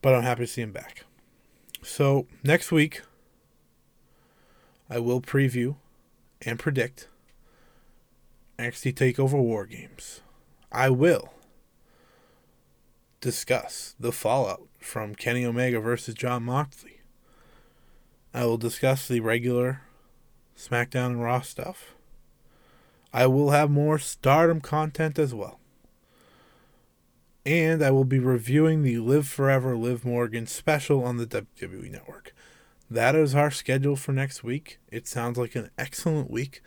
But 0.00 0.14
I'm 0.14 0.22
happy 0.22 0.44
to 0.44 0.46
see 0.46 0.62
him 0.62 0.72
back. 0.72 1.04
So, 1.82 2.26
next 2.42 2.72
week, 2.72 3.02
I 4.88 4.98
will 4.98 5.20
preview 5.20 5.76
and 6.40 6.58
predict 6.58 7.08
NXT 8.58 8.94
TakeOver 8.94 9.38
War 9.38 9.66
Games. 9.66 10.22
I 10.74 10.90
will 10.90 11.32
discuss 13.20 13.94
the 13.98 14.10
fallout 14.10 14.66
from 14.80 15.14
Kenny 15.14 15.44
Omega 15.44 15.78
versus 15.78 16.14
Jon 16.14 16.42
Moxley. 16.42 16.98
I 18.34 18.44
will 18.44 18.58
discuss 18.58 19.06
the 19.06 19.20
regular 19.20 19.82
SmackDown 20.58 21.06
and 21.06 21.22
Raw 21.22 21.42
stuff. 21.42 21.94
I 23.12 23.28
will 23.28 23.50
have 23.50 23.70
more 23.70 24.00
stardom 24.00 24.60
content 24.60 25.16
as 25.16 25.32
well. 25.32 25.60
And 27.46 27.80
I 27.80 27.92
will 27.92 28.04
be 28.04 28.18
reviewing 28.18 28.82
the 28.82 28.98
Liv 28.98 29.28
Forever, 29.28 29.76
Liv 29.76 30.04
Morgan 30.04 30.48
special 30.48 31.04
on 31.04 31.18
the 31.18 31.26
WWE 31.26 31.88
Network. 31.88 32.34
That 32.90 33.14
is 33.14 33.32
our 33.32 33.52
schedule 33.52 33.94
for 33.94 34.10
next 34.10 34.42
week. 34.42 34.80
It 34.90 35.06
sounds 35.06 35.38
like 35.38 35.54
an 35.54 35.70
excellent 35.78 36.32
week 36.32 36.62